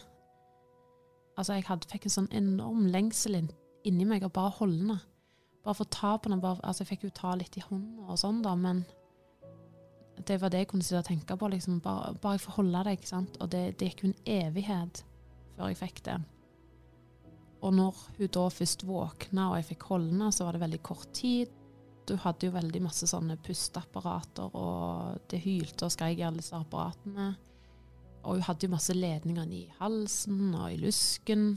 Altså, 1.35 1.57
jeg 1.57 1.65
hadde, 1.67 1.89
fikk 1.91 2.07
en 2.07 2.15
sånn 2.19 2.31
enorm 2.33 2.85
lengsel 2.93 3.41
inni 3.41 4.05
meg 4.07 4.23
av 4.23 4.33
bare 4.35 4.53
holde 4.59 4.79
henne. 4.79 4.99
Bare 5.65 5.79
få 5.79 5.87
ta 5.89 6.13
på 6.17 6.29
henne. 6.29 6.53
altså, 6.61 6.83
jeg 6.83 6.93
fikk 6.93 7.07
jo 7.07 7.17
ta 7.17 7.33
litt 7.35 7.57
i 7.57 7.65
hånda 7.65 8.05
og 8.13 8.21
sånn, 8.21 8.43
da, 8.45 8.53
men 8.55 8.85
det 10.25 10.37
var 10.41 10.53
det 10.53 10.61
jeg 10.63 10.69
kunne 10.71 10.85
sitte 10.85 11.01
og 11.01 11.09
tenke 11.09 11.37
på. 11.37 11.49
Liksom. 11.51 11.81
Bare, 11.83 12.13
bare 12.21 12.37
jeg 12.37 12.45
får 12.45 12.57
holde 12.59 12.85
deg, 12.87 12.99
ikke 12.99 13.11
sant? 13.11 13.37
Og 13.41 13.51
det, 13.51 13.65
det 13.79 13.89
gikk 13.89 14.05
jo 14.05 14.11
en 14.11 14.21
evighet 14.37 15.01
før 15.55 15.71
jeg 15.71 15.81
fikk 15.81 16.01
det. 16.05 16.19
Og 17.65 17.73
når 17.73 18.01
hun 18.19 18.33
da 18.35 18.45
først 18.53 18.85
våkna 18.85 19.49
og 19.49 19.59
jeg 19.59 19.69
fikk 19.71 19.87
holde 19.89 20.11
henne, 20.11 20.29
så 20.33 20.45
var 20.45 20.55
det 20.55 20.61
veldig 20.61 20.81
kort 20.85 21.09
tid. 21.17 21.49
Hun 22.05 22.21
hadde 22.21 22.45
jo 22.45 22.53
veldig 22.53 22.81
masse 22.85 23.07
sånne 23.09 23.39
pusteapparater, 23.41 24.53
og 24.53 25.23
det 25.31 25.41
hylte 25.41 25.87
og 25.87 25.93
skrek 25.95 26.19
i 26.19 26.25
alle 26.27 26.43
disse 26.43 26.57
apparatene. 26.57 27.31
Og 28.25 28.37
hun 28.37 28.45
hadde 28.45 28.67
jo 28.67 28.73
masse 28.75 28.93
ledninger 28.93 29.49
i 29.53 29.63
halsen 29.79 30.53
og 30.53 30.69
i 30.73 30.77
lusken, 30.81 31.55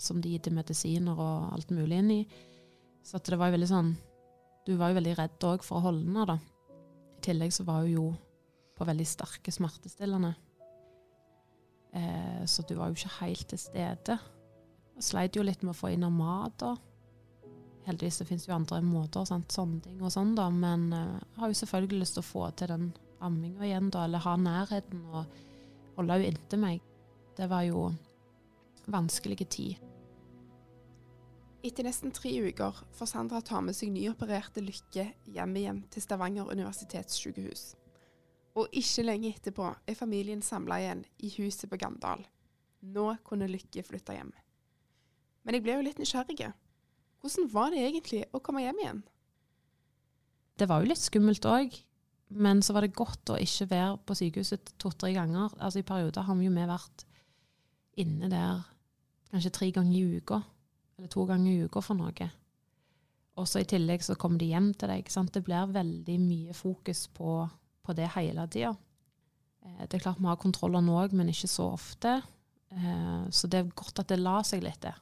som 0.00 0.22
de 0.22 0.36
gitt 0.36 0.50
medisiner 0.54 1.18
og 1.18 1.50
alt 1.56 1.74
mulig 1.74 1.98
inn 1.98 2.14
i. 2.14 2.20
Så 3.02 3.18
det 3.26 3.38
var 3.40 3.50
jo 3.50 3.56
veldig 3.56 3.68
sånn 3.70 3.94
Du 4.68 4.74
var 4.76 4.90
jo 4.90 4.98
veldig 4.98 5.14
redd 5.16 5.44
òg 5.48 5.62
for 5.64 5.78
å 5.78 5.86
holde 5.88 6.04
henne, 6.04 6.26
da. 6.28 6.36
I 7.16 7.22
tillegg 7.24 7.54
så 7.56 7.64
var 7.66 7.82
hun 7.82 7.94
jo 7.94 8.08
på 8.76 8.86
veldig 8.86 9.06
sterke 9.08 9.52
smertestillende. 9.52 10.34
Eh, 11.96 12.42
så 12.46 12.62
du 12.68 12.76
var 12.76 12.90
jo 12.90 13.00
ikke 13.00 13.16
helt 13.24 13.48
til 13.50 13.60
stede. 13.60 14.18
Jeg 15.00 15.06
sleit 15.06 15.36
jo 15.36 15.42
litt 15.46 15.62
med 15.64 15.72
å 15.72 15.78
få 15.78 15.94
inn 15.94 16.04
mat. 16.12 16.52
da. 16.60 16.74
Heldigvis 17.86 18.18
det 18.20 18.26
finnes 18.28 18.44
jo 18.44 18.52
andre 18.52 18.82
måter, 18.84 19.24
sant? 19.24 19.48
sånne 19.48 19.80
ting 19.80 20.02
og 20.04 20.12
sånn, 20.12 20.34
da. 20.36 20.50
Men 20.52 20.90
uh, 20.92 21.16
har 21.40 21.48
jo 21.48 21.56
selvfølgelig 21.56 22.02
lyst 22.02 22.18
til 22.18 22.20
å 22.20 22.28
få 22.28 22.50
til 22.52 22.68
den 22.68 22.90
amminga 23.24 23.64
igjen, 23.64 23.88
da. 23.88 24.04
Eller 24.04 24.20
ha 24.26 24.34
nærheten 24.36 25.06
og 25.08 25.38
holde 25.96 26.18
henne 26.18 26.34
inntil 26.34 26.60
meg. 26.60 26.84
Det 27.38 27.48
var 27.48 27.64
jo 27.64 27.86
vanskelige 28.92 29.46
tid. 29.48 29.86
Etter 31.64 31.88
nesten 31.88 32.12
tre 32.12 32.34
uker 32.44 32.84
får 32.96 33.08
Sandra 33.08 33.40
ta 33.40 33.62
med 33.64 33.76
seg 33.76 33.94
nyopererte 33.96 34.60
Lykke 34.64 35.06
hjem 35.32 35.56
igjen 35.62 35.80
til 35.92 36.04
Stavanger 36.04 36.52
universitetssykehus. 36.52 37.64
Og 38.60 38.68
ikke 38.76 39.06
lenge 39.08 39.32
etterpå 39.32 39.72
er 39.88 39.96
familien 39.96 40.44
samla 40.44 40.80
igjen 40.84 41.02
i 41.24 41.32
huset 41.38 41.72
på 41.72 41.80
Gandal. 41.80 42.28
Nå 42.84 43.08
kunne 43.24 43.48
Lykke 43.48 43.88
flytte 43.88 44.20
hjem. 44.20 44.36
Men 45.44 45.56
jeg 45.56 45.64
ble 45.64 45.78
jo 45.78 45.86
litt 45.86 46.00
nysgjerrig. 46.00 46.50
Hvordan 47.20 47.48
var 47.52 47.72
det 47.72 47.84
egentlig 47.84 48.24
å 48.32 48.40
komme 48.44 48.64
hjem 48.64 48.82
igjen? 48.82 49.00
det 50.60 50.68
var 50.68 50.82
jo 50.82 50.90
litt 50.90 51.00
skummelt 51.00 51.46
òg. 51.48 51.78
Men 52.30 52.60
så 52.62 52.74
var 52.76 52.86
det 52.86 52.94
godt 52.94 53.32
å 53.32 53.38
ikke 53.42 53.66
være 53.72 53.94
på 54.06 54.16
sykehuset 54.18 54.74
to-tre 54.78 55.12
ganger. 55.16 55.50
Altså 55.58 55.80
I 55.80 55.86
perioder 55.86 56.26
har 56.28 56.36
vi 56.38 56.46
jo 56.46 56.52
vært 56.54 57.06
inne 58.00 58.30
der 58.30 58.60
kanskje 59.32 59.54
tre 59.56 59.70
ganger 59.74 59.96
i 59.96 60.20
uka. 60.20 60.38
Eller 60.98 61.10
to 61.10 61.24
ganger 61.26 61.50
i 61.50 61.64
uka 61.66 61.82
for 61.82 61.98
noe. 61.98 62.28
Og 63.40 63.48
så 63.48 63.62
i 63.62 63.66
tillegg 63.66 64.04
så 64.04 64.18
kommer 64.20 64.38
de 64.38 64.50
hjem 64.52 64.70
til 64.78 64.92
deg. 64.92 65.10
Sant? 65.10 65.32
Det 65.34 65.42
blir 65.46 65.74
veldig 65.74 66.16
mye 66.22 66.54
fokus 66.54 67.06
på, 67.14 67.40
på 67.82 67.96
det 67.98 68.12
hele 68.14 68.46
tida. 68.52 68.74
Eh, 69.64 69.84
det 69.86 69.96
er 69.96 70.04
klart 70.04 70.20
vi 70.20 70.28
har 70.28 70.38
kontroller 70.38 70.84
nå 70.84 70.98
òg, 71.02 71.16
men 71.16 71.32
ikke 71.32 71.50
så 71.50 71.70
ofte. 71.72 72.18
Eh, 72.70 73.22
så 73.32 73.50
det 73.50 73.62
er 73.62 73.74
godt 73.74 74.04
at 74.04 74.12
det 74.12 74.20
la 74.20 74.38
seg 74.46 74.62
litt, 74.66 74.82
det. 74.84 74.94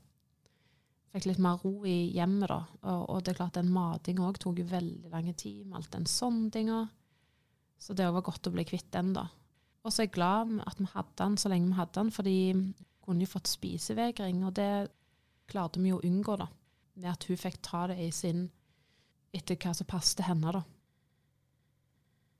Fikk 1.14 1.24
litt 1.30 1.40
mer 1.40 1.60
ro 1.62 1.86
i 1.88 2.10
hjemmet, 2.12 2.50
da. 2.50 2.60
Og, 2.82 3.02
og 3.08 3.24
det 3.24 3.32
er 3.32 3.38
klart 3.40 3.56
den 3.56 3.72
matinga 3.72 4.26
òg 4.28 4.40
tok 4.42 4.60
jo 4.60 4.68
veldig 4.68 5.12
lang 5.12 5.30
tid 5.32 5.64
med 5.64 5.80
alt 5.80 5.92
den 5.94 6.08
sondinga. 6.10 6.82
Så 7.78 7.94
det 7.96 8.08
var 8.12 8.26
godt 8.26 8.50
å 8.50 8.52
bli 8.52 8.66
kvitt 8.68 8.90
den, 8.92 9.14
da. 9.16 9.28
Og 9.84 9.94
så 9.94 10.02
er 10.02 10.08
jeg 10.08 10.16
glad 10.18 10.58
at 10.66 10.80
vi 10.82 10.88
hadde 10.92 11.16
den 11.22 11.38
så 11.40 11.50
lenge 11.52 11.70
vi 11.70 11.78
hadde 11.78 11.96
den, 11.96 12.12
fordi 12.12 12.36
hun 12.52 12.62
kunne 13.04 13.24
jo 13.24 13.32
fått 13.32 13.48
spisevegring, 13.48 14.42
og 14.44 14.56
det 14.58 14.70
klarte 15.48 15.80
vi 15.80 15.92
jo 15.94 16.00
å 16.00 16.04
unngå, 16.04 16.36
da. 16.40 16.48
Med 16.98 17.12
at 17.14 17.24
hun 17.30 17.40
fikk 17.40 17.60
ta 17.64 17.86
det 17.88 17.96
i 18.04 18.10
sin 18.12 18.48
etter 19.32 19.56
hva 19.62 19.72
som 19.76 19.88
passet 19.88 20.26
henne, 20.26 20.52
da. 20.52 20.64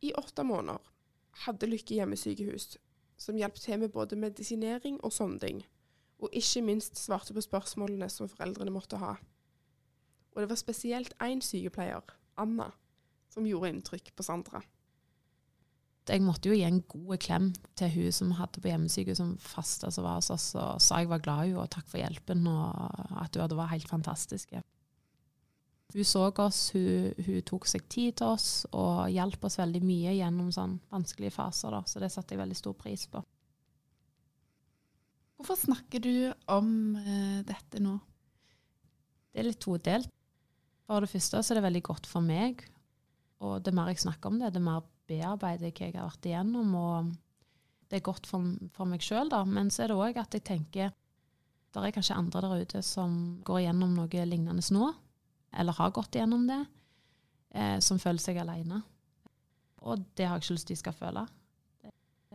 I 0.05 0.13
åtte 0.19 0.45
måneder 0.47 0.83
hadde 1.47 1.71
Lykke 1.71 1.97
hjemmesykehus, 1.97 2.77
som 3.19 3.39
hjalp 3.39 3.57
til 3.59 3.81
med 3.83 3.95
både 3.95 4.19
medisinering 4.19 4.99
og 5.03 5.15
sonding, 5.15 5.63
og 6.19 6.35
ikke 6.35 6.65
minst 6.67 6.99
svarte 6.99 7.35
på 7.35 7.45
spørsmålene 7.45 8.09
som 8.11 8.31
foreldrene 8.31 8.75
måtte 8.75 8.99
ha. 8.99 9.15
Og 10.35 10.43
det 10.43 10.49
var 10.51 10.59
spesielt 10.61 11.15
én 11.23 11.43
sykepleier, 11.45 12.03
Anna, 12.39 12.73
som 13.31 13.47
gjorde 13.47 13.71
inntrykk 13.75 14.13
på 14.17 14.27
Sandra 14.27 14.63
jeg 16.13 16.25
måtte 16.25 16.51
jo 16.51 16.57
gi 16.57 16.65
en 16.67 16.81
god 16.89 17.21
klem 17.23 17.47
til 17.79 17.93
hun 17.93 18.15
som 18.15 18.33
hadde 18.39 18.63
på 18.63 18.71
hjemmesyke, 18.71 19.15
som 19.17 19.37
faste 19.43 19.91
som 19.93 20.07
var 20.07 20.19
hos 20.21 20.31
oss, 20.35 20.49
og 20.59 20.81
sa 20.83 21.03
jeg 21.03 21.11
var 21.11 21.23
glad 21.25 21.45
i 21.45 21.53
henne, 21.53 21.63
og 21.65 21.71
takk 21.73 21.89
for 21.91 22.01
hjelpen, 22.01 22.47
og 22.49 23.23
at 23.23 23.37
hun 23.37 23.45
hadde 23.45 23.59
vært 23.59 23.75
helt 23.77 23.91
fantastisk. 23.91 24.55
Hun 25.95 26.05
så 26.05 26.27
oss, 26.45 26.63
hun, 26.75 27.15
hun, 27.25 27.41
tok 27.49 27.69
seg 27.69 27.87
tid 27.89 28.19
til 28.21 28.35
oss 28.35 28.67
og 28.77 29.09
hjalp 29.13 29.45
oss 29.49 29.57
veldig 29.61 29.81
mye 29.85 30.19
gjennom 30.19 30.51
sånn 30.53 30.77
vanskelige 30.93 31.37
faser, 31.39 31.73
da, 31.73 31.83
så 31.89 32.03
det 32.03 32.13
satte 32.13 32.37
jeg 32.37 32.43
veldig 32.43 32.59
stor 32.59 32.77
pris 32.77 33.07
på. 33.09 33.23
Hvorfor 35.39 35.59
snakker 35.61 36.03
du 36.03 36.13
om 36.51 36.71
uh, 36.99 37.41
dette 37.47 37.79
nå? 37.83 37.95
Det 39.31 39.43
er 39.43 39.47
litt 39.47 39.61
todelt. 39.63 40.11
For 40.89 41.05
det 41.05 41.13
første 41.13 41.43
så 41.45 41.53
er 41.53 41.61
det 41.61 41.67
veldig 41.69 41.83
godt 41.87 42.09
for 42.09 42.25
meg, 42.25 42.63
og 43.45 43.61
det 43.63 43.75
mer 43.77 43.91
jeg 43.93 44.01
snakker 44.03 44.33
om 44.33 44.39
det, 44.41 44.55
det 44.55 44.63
mer 44.65 44.81
bearbeider 45.09 45.71
hva 45.71 45.85
jeg 45.85 45.95
har 45.95 46.09
vært 46.09 46.29
igjennom. 46.31 46.73
og 46.75 47.13
Det 47.87 48.01
er 48.01 48.07
godt 48.09 48.27
for, 48.27 48.49
for 48.75 48.89
meg 48.89 49.05
sjøl, 49.05 49.31
men 49.47 49.71
så 49.71 49.85
er 49.85 49.93
det 49.93 49.99
òg 50.01 50.19
at 50.25 50.35
jeg 50.35 50.47
tenker 50.49 50.95
det 51.69 51.85
er 51.85 51.95
kanskje 51.95 52.17
andre 52.17 52.41
der 52.43 52.63
ute 52.65 52.81
som 52.83 53.13
går 53.47 53.61
igjennom 53.61 53.93
noe 53.95 54.25
lignende 54.27 54.65
nå, 54.75 54.89
eller 55.53 55.77
har 55.77 55.93
gått 55.95 56.17
igjennom 56.17 56.47
det, 56.49 56.63
eh, 57.55 57.77
som 57.85 58.01
føler 58.01 58.23
seg 58.23 58.41
alene. 58.41 58.81
Og 59.87 60.03
det 60.17 60.27
har 60.27 60.39
jeg 60.39 60.47
ikke 60.49 60.57
lyst 60.57 60.67
til 60.71 60.79
de 60.79 60.81
skal 60.81 60.97
føle. 60.97 61.27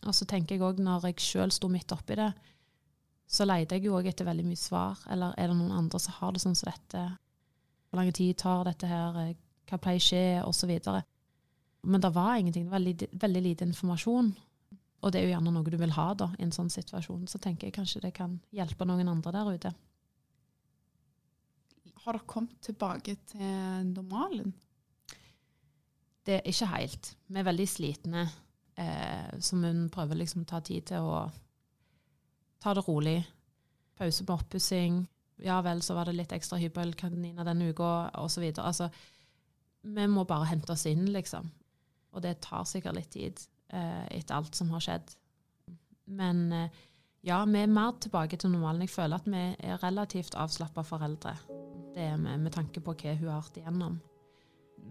Og 0.04 0.16
så 0.16 0.28
tenker 0.30 0.56
jeg 0.56 0.64
òg, 0.64 0.80
når 0.84 1.10
jeg 1.10 1.26
sjøl 1.26 1.52
sto 1.52 1.68
midt 1.72 1.92
oppi 1.96 2.16
det, 2.20 2.30
så 3.34 3.48
leter 3.48 3.80
jeg 3.80 3.88
jo 3.88 3.96
òg 3.98 4.08
etter 4.12 4.28
veldig 4.28 4.46
mye 4.46 4.60
svar. 4.60 5.00
Eller 5.10 5.34
er 5.42 5.50
det 5.50 5.58
noen 5.58 5.74
andre 5.74 6.00
som 6.02 6.14
har 6.20 6.34
det 6.36 6.44
sånn 6.44 6.58
som 6.58 6.70
dette? 6.70 7.04
Hvor 7.90 8.00
lang 8.00 8.12
tid 8.14 8.38
tar 8.38 8.68
dette 8.68 8.90
her? 8.90 9.34
Hva 9.70 9.80
pleier 9.82 10.02
å 10.02 10.06
skje? 10.06 10.26
Og 10.46 10.54
så 10.54 10.70
videre. 10.70 11.02
Men 11.90 12.04
det 12.04 12.14
var 12.14 12.38
ingenting. 12.38 12.68
Det 12.68 12.72
var 12.72 12.80
veldig, 12.80 13.08
veldig 13.24 13.42
lite 13.48 13.66
informasjon. 13.66 14.30
Og 15.04 15.12
det 15.12 15.20
er 15.20 15.26
jo 15.26 15.34
gjerne 15.34 15.52
noe 15.56 15.74
du 15.74 15.80
vil 15.82 15.96
ha 15.98 16.06
da, 16.16 16.30
i 16.38 16.46
en 16.46 16.54
sånn 16.56 16.70
situasjon. 16.72 17.26
Så 17.28 17.42
tenker 17.42 17.68
jeg 17.68 17.76
kanskje 17.76 18.04
det 18.06 18.14
kan 18.16 18.38
hjelpe 18.56 18.88
noen 18.88 19.10
andre 19.12 19.34
der 19.36 19.52
ute. 19.58 19.74
Har 22.04 22.16
dere 22.16 22.28
kommet 22.30 22.62
tilbake 22.64 23.18
til 23.34 23.90
normalen? 23.90 24.54
Det 26.24 26.38
er 26.38 26.48
ikke 26.48 26.70
helt. 26.72 27.16
Vi 27.28 27.40
er 27.40 27.48
veldig 27.50 27.68
slitne, 27.68 28.28
eh, 28.80 29.34
så 29.44 29.60
vi 29.60 29.74
prøver 29.92 30.22
liksom 30.22 30.46
å 30.46 30.52
ta 30.54 30.62
tid 30.64 30.86
til 30.94 31.04
å 31.04 31.26
ta 32.64 32.74
det 32.74 32.86
rolig. 32.88 33.18
Pause 34.00 34.26
på 34.26 34.38
oppussing. 34.40 35.04
Ja 35.44 35.60
vel, 35.66 35.82
så 35.82 35.98
var 35.98 36.08
det 36.08 36.16
litt 36.18 36.32
ekstra 36.34 36.60
hybelkaniner 36.62 37.46
denne 37.48 37.72
uka, 37.74 37.90
osv. 38.22 38.46
Altså, 38.62 38.88
vi 39.84 40.08
må 40.08 40.24
bare 40.30 40.48
hente 40.54 40.72
oss 40.74 40.86
inn, 40.88 41.06
liksom. 41.12 41.50
Og 42.14 42.24
det 42.24 42.40
tar 42.46 42.66
sikkert 42.70 42.96
litt 42.98 43.12
tid 43.12 43.42
eh, 43.74 44.06
etter 44.20 44.38
alt 44.38 44.56
som 44.56 44.72
har 44.72 44.84
skjedd. 44.86 45.14
Men 46.14 46.46
eh, 46.54 46.82
ja, 47.26 47.42
vi 47.50 47.64
er 47.64 47.72
mer 47.72 47.98
tilbake 48.04 48.38
til 48.38 48.54
normalen. 48.54 48.86
Jeg 48.86 48.94
føler 48.94 49.20
at 49.20 49.28
vi 49.28 49.44
er 49.58 49.84
relativt 49.84 50.38
avslappa 50.40 50.86
foreldre. 50.88 51.36
Det 51.94 52.10
er 52.14 52.18
med, 52.18 52.46
med 52.46 52.56
tanke 52.56 52.82
på 52.84 52.96
hva 52.96 53.16
hun 53.18 53.30
har 53.30 53.42
vært 53.42 53.62
igjennom. 53.62 54.02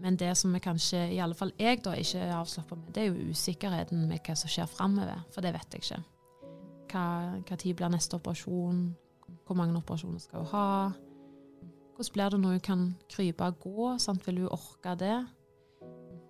Men 0.01 0.17
det 0.17 0.31
som 0.37 0.53
vi 0.53 0.61
kanskje, 0.63 1.05
i 1.13 1.19
alle 1.21 1.37
fall 1.37 1.53
jeg 1.59 1.83
da, 1.85 1.93
ikke 1.93 2.23
er 2.25 2.35
avslappa 2.39 2.75
med, 2.79 2.89
det 2.95 3.03
er 3.03 3.11
jo 3.11 3.33
usikkerheten 3.33 4.07
med 4.09 4.23
hva 4.25 4.35
som 4.37 4.51
skjer 4.51 4.69
framover. 4.69 5.21
For 5.33 5.45
det 5.45 5.53
vet 5.55 5.77
jeg 5.77 5.85
ikke. 5.85 6.01
Hva, 6.93 7.05
hva 7.41 7.57
tid 7.57 7.77
blir 7.79 7.89
neste 7.89 8.19
operasjon? 8.19 8.83
Hvor 9.47 9.57
mange 9.57 9.79
operasjoner 9.79 10.21
skal 10.21 10.43
hun 10.43 10.51
ha? 10.53 10.67
Hvordan 11.93 12.13
blir 12.13 12.33
det 12.33 12.39
når 12.41 12.57
hun 12.57 12.65
kan 12.67 12.83
krype 13.09 13.49
og 13.49 13.59
gå? 13.63 13.87
Sant? 14.01 14.25
Vil 14.27 14.43
hun 14.43 14.53
orke 14.53 14.95
det? 14.99 15.15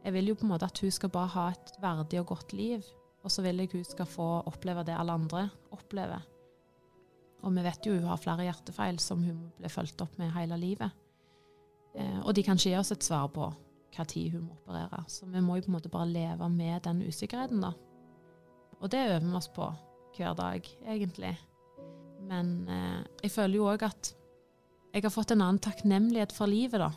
Jeg 0.04 0.14
vil 0.16 0.32
jo 0.32 0.36
på 0.36 0.48
en 0.48 0.52
måte 0.52 0.68
at 0.68 0.80
hun 0.84 0.92
skal 0.92 1.12
bare 1.12 1.32
ha 1.36 1.48
et 1.54 1.76
verdig 1.84 2.20
og 2.22 2.32
godt 2.34 2.54
liv. 2.56 2.84
Og 3.24 3.32
så 3.32 3.44
vil 3.46 3.62
jeg 3.64 3.72
hun 3.72 3.86
skal 3.88 4.08
få 4.08 4.30
oppleve 4.52 4.84
det 4.84 4.96
alle 4.98 5.16
andre 5.16 5.46
opplever. 5.72 6.24
Og 7.44 7.52
vi 7.56 7.64
vet 7.64 7.88
jo 7.88 7.96
hun 7.96 8.08
har 8.08 8.20
flere 8.20 8.48
hjertefeil 8.48 9.00
som 9.04 9.24
hun 9.24 9.40
ble 9.58 9.72
fulgt 9.72 10.02
opp 10.04 10.18
med 10.20 10.32
hele 10.36 10.58
livet. 10.60 10.92
Eh, 11.96 12.20
og 12.24 12.36
de 12.36 12.44
kan 12.44 12.60
ikke 12.60 12.72
gi 12.72 12.80
oss 12.80 12.92
et 12.96 13.04
svar 13.06 13.30
på 13.32 13.48
hva 13.94 14.06
tid 14.10 14.34
hun 14.34 14.48
må 14.48 14.58
operere. 14.58 15.04
Så 15.08 15.28
vi 15.30 15.42
må 15.44 15.58
jo 15.58 15.66
på 15.68 15.72
en 15.72 15.78
måte 15.78 15.92
bare 15.92 16.10
leve 16.10 16.50
med 16.50 16.84
den 16.88 17.04
usikkerheten, 17.08 17.64
da. 17.64 17.74
Og 18.82 18.92
det 18.92 19.06
øver 19.08 19.24
vi 19.24 19.36
oss 19.38 19.48
på 19.54 19.70
hver 20.18 20.36
dag, 20.38 20.68
egentlig. 20.88 21.34
Men 22.30 22.68
eh, 22.70 23.00
jeg 23.24 23.32
føler 23.32 23.60
jo 23.60 23.70
òg 23.72 23.86
at 23.88 24.14
jeg 24.94 25.04
har 25.04 25.14
fått 25.14 25.34
en 25.34 25.42
annen 25.42 25.62
takknemlighet 25.64 26.36
for 26.36 26.50
livet, 26.50 26.80
da. 26.84 26.92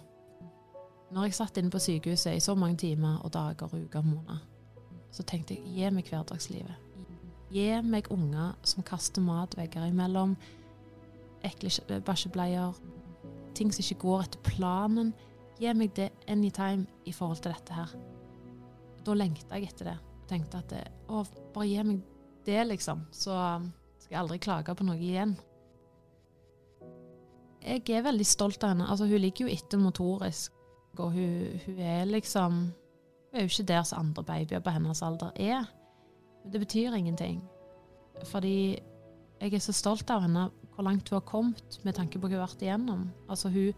Når 1.15 1.29
jeg 1.29 1.37
satt 1.39 1.59
inne 1.61 1.73
på 1.73 1.81
sykehuset 1.81 2.35
i 2.37 2.43
så 2.43 2.57
mange 2.59 2.81
timer 2.83 3.21
og 3.25 3.33
dager 3.33 3.71
og 3.71 3.87
uker 3.87 4.03
og 4.03 4.09
måneder, 4.11 4.43
så 5.15 5.25
tenkte 5.25 5.55
jeg 5.55 5.73
gi 5.73 5.91
meg 5.95 6.11
hverdagslivet. 6.11 6.83
Gi 7.55 7.69
meg 7.87 8.11
unger 8.13 8.57
som 8.67 8.85
kaster 8.85 9.23
mat 9.23 9.55
vegger 9.57 9.87
imellom, 9.87 10.35
ekle 11.47 12.01
bæsjebleier, 12.05 12.75
ting 13.57 13.71
som 13.73 13.85
ikke 13.85 14.03
går 14.03 14.27
etter 14.27 14.43
planen. 14.45 15.15
Gi 15.57 15.73
meg 15.73 15.95
det 15.97 16.11
anytime 16.29 16.85
i 17.07 17.15
forhold 17.17 17.41
til 17.41 17.55
dette 17.55 17.73
her. 17.73 17.95
Da 19.07 19.15
lengta 19.15 19.57
jeg 19.57 19.71
etter 19.71 19.93
det. 19.93 19.97
Tenkte 20.27 20.59
at 20.59 20.73
det, 20.75 20.83
å, 21.09 21.23
bare 21.55 21.69
gi 21.71 21.87
meg 21.87 22.03
det, 22.47 22.63
liksom. 22.71 23.05
Så 23.11 23.35
skal 24.01 24.15
jeg 24.15 24.23
aldri 24.23 24.39
klage 24.43 24.75
på 24.77 24.87
noe 24.87 24.99
igjen. 25.03 25.35
Jeg 27.67 27.83
er 27.91 28.05
veldig 28.07 28.27
stolt 28.27 28.63
av 28.63 28.75
henne. 28.75 28.87
Altså, 28.87 29.09
hun 29.11 29.19
ligger 29.19 29.47
jo 29.47 29.55
etter 29.55 29.81
motorisk 29.83 30.53
og 30.97 31.11
hun, 31.13 31.61
hun, 31.67 31.79
er 31.79 32.05
liksom 32.09 32.53
Hun 33.27 33.41
er 33.41 33.43
jo 33.43 33.51
ikke 33.51 33.69
der 33.69 33.83
som 33.83 33.99
andre 33.99 34.23
babyer 34.25 34.61
på 34.65 34.71
hennes 34.71 35.03
alder 35.03 35.31
er. 35.37 35.65
Det 36.53 36.61
betyr 36.61 36.95
ingenting. 36.95 37.43
Fordi 38.25 38.79
jeg 39.41 39.53
er 39.53 39.61
så 39.61 39.73
stolt 39.73 40.11
av 40.11 40.23
henne, 40.23 40.47
hvor 40.75 40.85
langt 40.87 41.11
hun 41.11 41.17
har 41.17 41.27
kommet 41.27 41.81
med 41.85 41.95
tanke 41.95 42.19
på 42.19 42.29
hva 42.29 42.33
hun 42.33 42.39
har 42.39 42.47
vært 42.47 42.63
igjennom. 42.63 43.03
Altså 43.29 43.51
hun, 43.53 43.75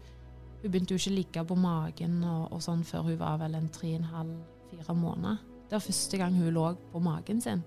hun 0.61 0.71
begynte 0.71 0.93
jo 0.93 1.01
ikke 1.01 1.11
å 1.11 1.17
ligge 1.17 1.43
på 1.49 1.57
magen 1.59 2.23
og, 2.23 2.45
og, 2.53 2.61
sånn 2.63 2.85
før 2.87 3.09
hun 3.09 3.19
var 3.19 3.41
vel 3.41 3.57
en 3.57 3.67
tre 3.73 3.91
og 3.95 3.99
en 3.99 4.07
halv, 4.13 4.39
fire 4.69 4.95
måneder. 4.95 5.43
Det 5.65 5.75
var 5.75 5.85
første 5.89 6.21
gang 6.21 6.39
hun 6.39 6.53
lå 6.53 6.69
på 6.93 7.03
magen 7.03 7.41
sin 7.41 7.65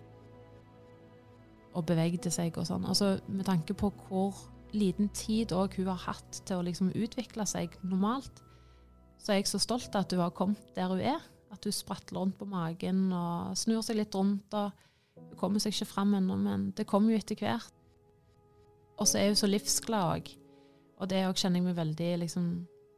og 1.72 1.86
bevegde 1.88 2.30
seg 2.32 2.56
og 2.60 2.68
sånn. 2.68 2.86
Altså 2.88 3.16
med 3.28 3.46
tanke 3.48 3.76
på 3.78 3.90
hvor 4.06 4.36
liten 4.72 5.10
tid 5.16 5.52
hun 5.52 5.90
har 5.90 6.00
hatt 6.06 6.42
til 6.46 6.60
å 6.60 6.64
liksom 6.64 6.92
utvikle 6.96 7.46
seg 7.48 7.74
normalt, 7.84 8.42
så 9.22 9.32
er 9.32 9.40
jeg 9.42 9.52
så 9.52 9.60
stolt 9.62 9.94
av 9.94 10.06
at 10.06 10.14
hun 10.14 10.24
har 10.24 10.34
kommet 10.34 10.72
der 10.76 10.90
hun 10.90 11.00
er. 11.00 11.20
At 11.52 11.64
hun 11.68 11.74
spratler 11.74 12.22
rundt 12.22 12.38
på 12.40 12.48
magen 12.48 13.10
og 13.12 13.52
snur 13.60 13.84
seg 13.84 14.00
litt 14.00 14.14
rundt. 14.16 14.54
og 14.56 14.72
kommer 15.38 15.62
seg 15.62 15.74
ikke 15.74 15.90
fram 15.90 16.14
ennå, 16.16 16.36
men 16.40 16.70
det 16.76 16.88
kommer 16.88 17.12
jo 17.12 17.20
etter 17.20 17.38
hvert. 17.38 17.72
Og 19.00 19.08
så 19.08 19.18
er 19.18 19.32
hun 19.32 19.38
så 19.38 19.50
livsglad 19.50 20.16
òg. 20.16 20.30
Og 21.02 21.10
det 21.10 21.22
kjenner 21.38 21.58
jeg 21.58 21.66
meg 21.66 21.78
veldig 21.78 22.10
liksom, 22.22 22.46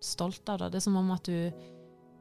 stolt 0.05 0.49
av. 0.53 0.61
Det. 0.61 0.75
det 0.75 0.81
er 0.81 0.87
som 0.87 1.01
om 1.01 1.11
at 1.15 1.31
hun 1.33 1.65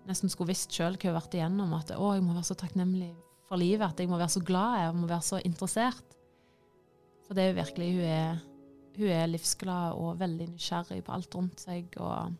nesten 0.08 0.32
skulle 0.32 0.54
visst 0.54 0.74
sjøl 0.74 0.96
hva 0.96 1.10
hun 1.10 1.12
har 1.12 1.20
vært 1.22 1.38
igjennom. 1.38 1.76
At 1.78 1.94
å, 1.96 2.14
jeg 2.16 2.26
må 2.26 2.36
være 2.36 2.50
så 2.50 2.58
takknemlig 2.60 3.12
for 3.50 3.60
livet, 3.60 3.86
at 3.90 4.00
jeg 4.00 4.12
må 4.12 4.20
være 4.20 4.36
så 4.36 4.44
glad, 4.46 4.80
jeg 4.86 4.98
må 4.98 5.10
være 5.12 5.28
så 5.28 5.42
interessert. 5.44 6.18
For 7.28 7.34
det 7.34 7.44
er 7.44 7.48
jo 7.48 7.60
virkelig 7.62 7.92
Hun 7.96 8.04
er, 8.04 8.38
hun 8.98 9.08
er 9.08 9.26
livsglad 9.26 9.92
og 9.92 10.20
veldig 10.20 10.48
nysgjerrig 10.54 11.04
på 11.04 11.12
alt 11.12 11.36
rundt 11.36 11.62
seg. 11.62 11.86
og 11.98 12.34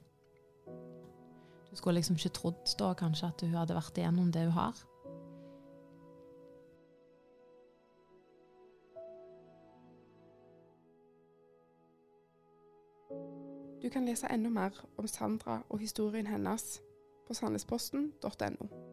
Du 1.72 1.76
skulle 1.76 1.96
liksom 1.96 2.16
ikke 2.16 2.30
trodd 2.30 2.76
da 2.80 2.94
kanskje 2.94 3.28
at 3.28 3.42
hun 3.42 3.56
hadde 3.58 3.76
vært 3.76 3.98
igjennom 3.98 4.32
det 4.32 4.44
hun 4.44 4.58
har. 4.58 4.82
Du 13.84 13.90
kan 13.90 14.06
lese 14.06 14.30
enda 14.32 14.50
mer 14.50 14.86
om 14.98 15.08
Sandra 15.08 15.62
og 15.70 15.80
historien 15.80 16.28
hennes 16.28 16.82
på 17.28 17.34
sandnesposten.no. 17.34 18.93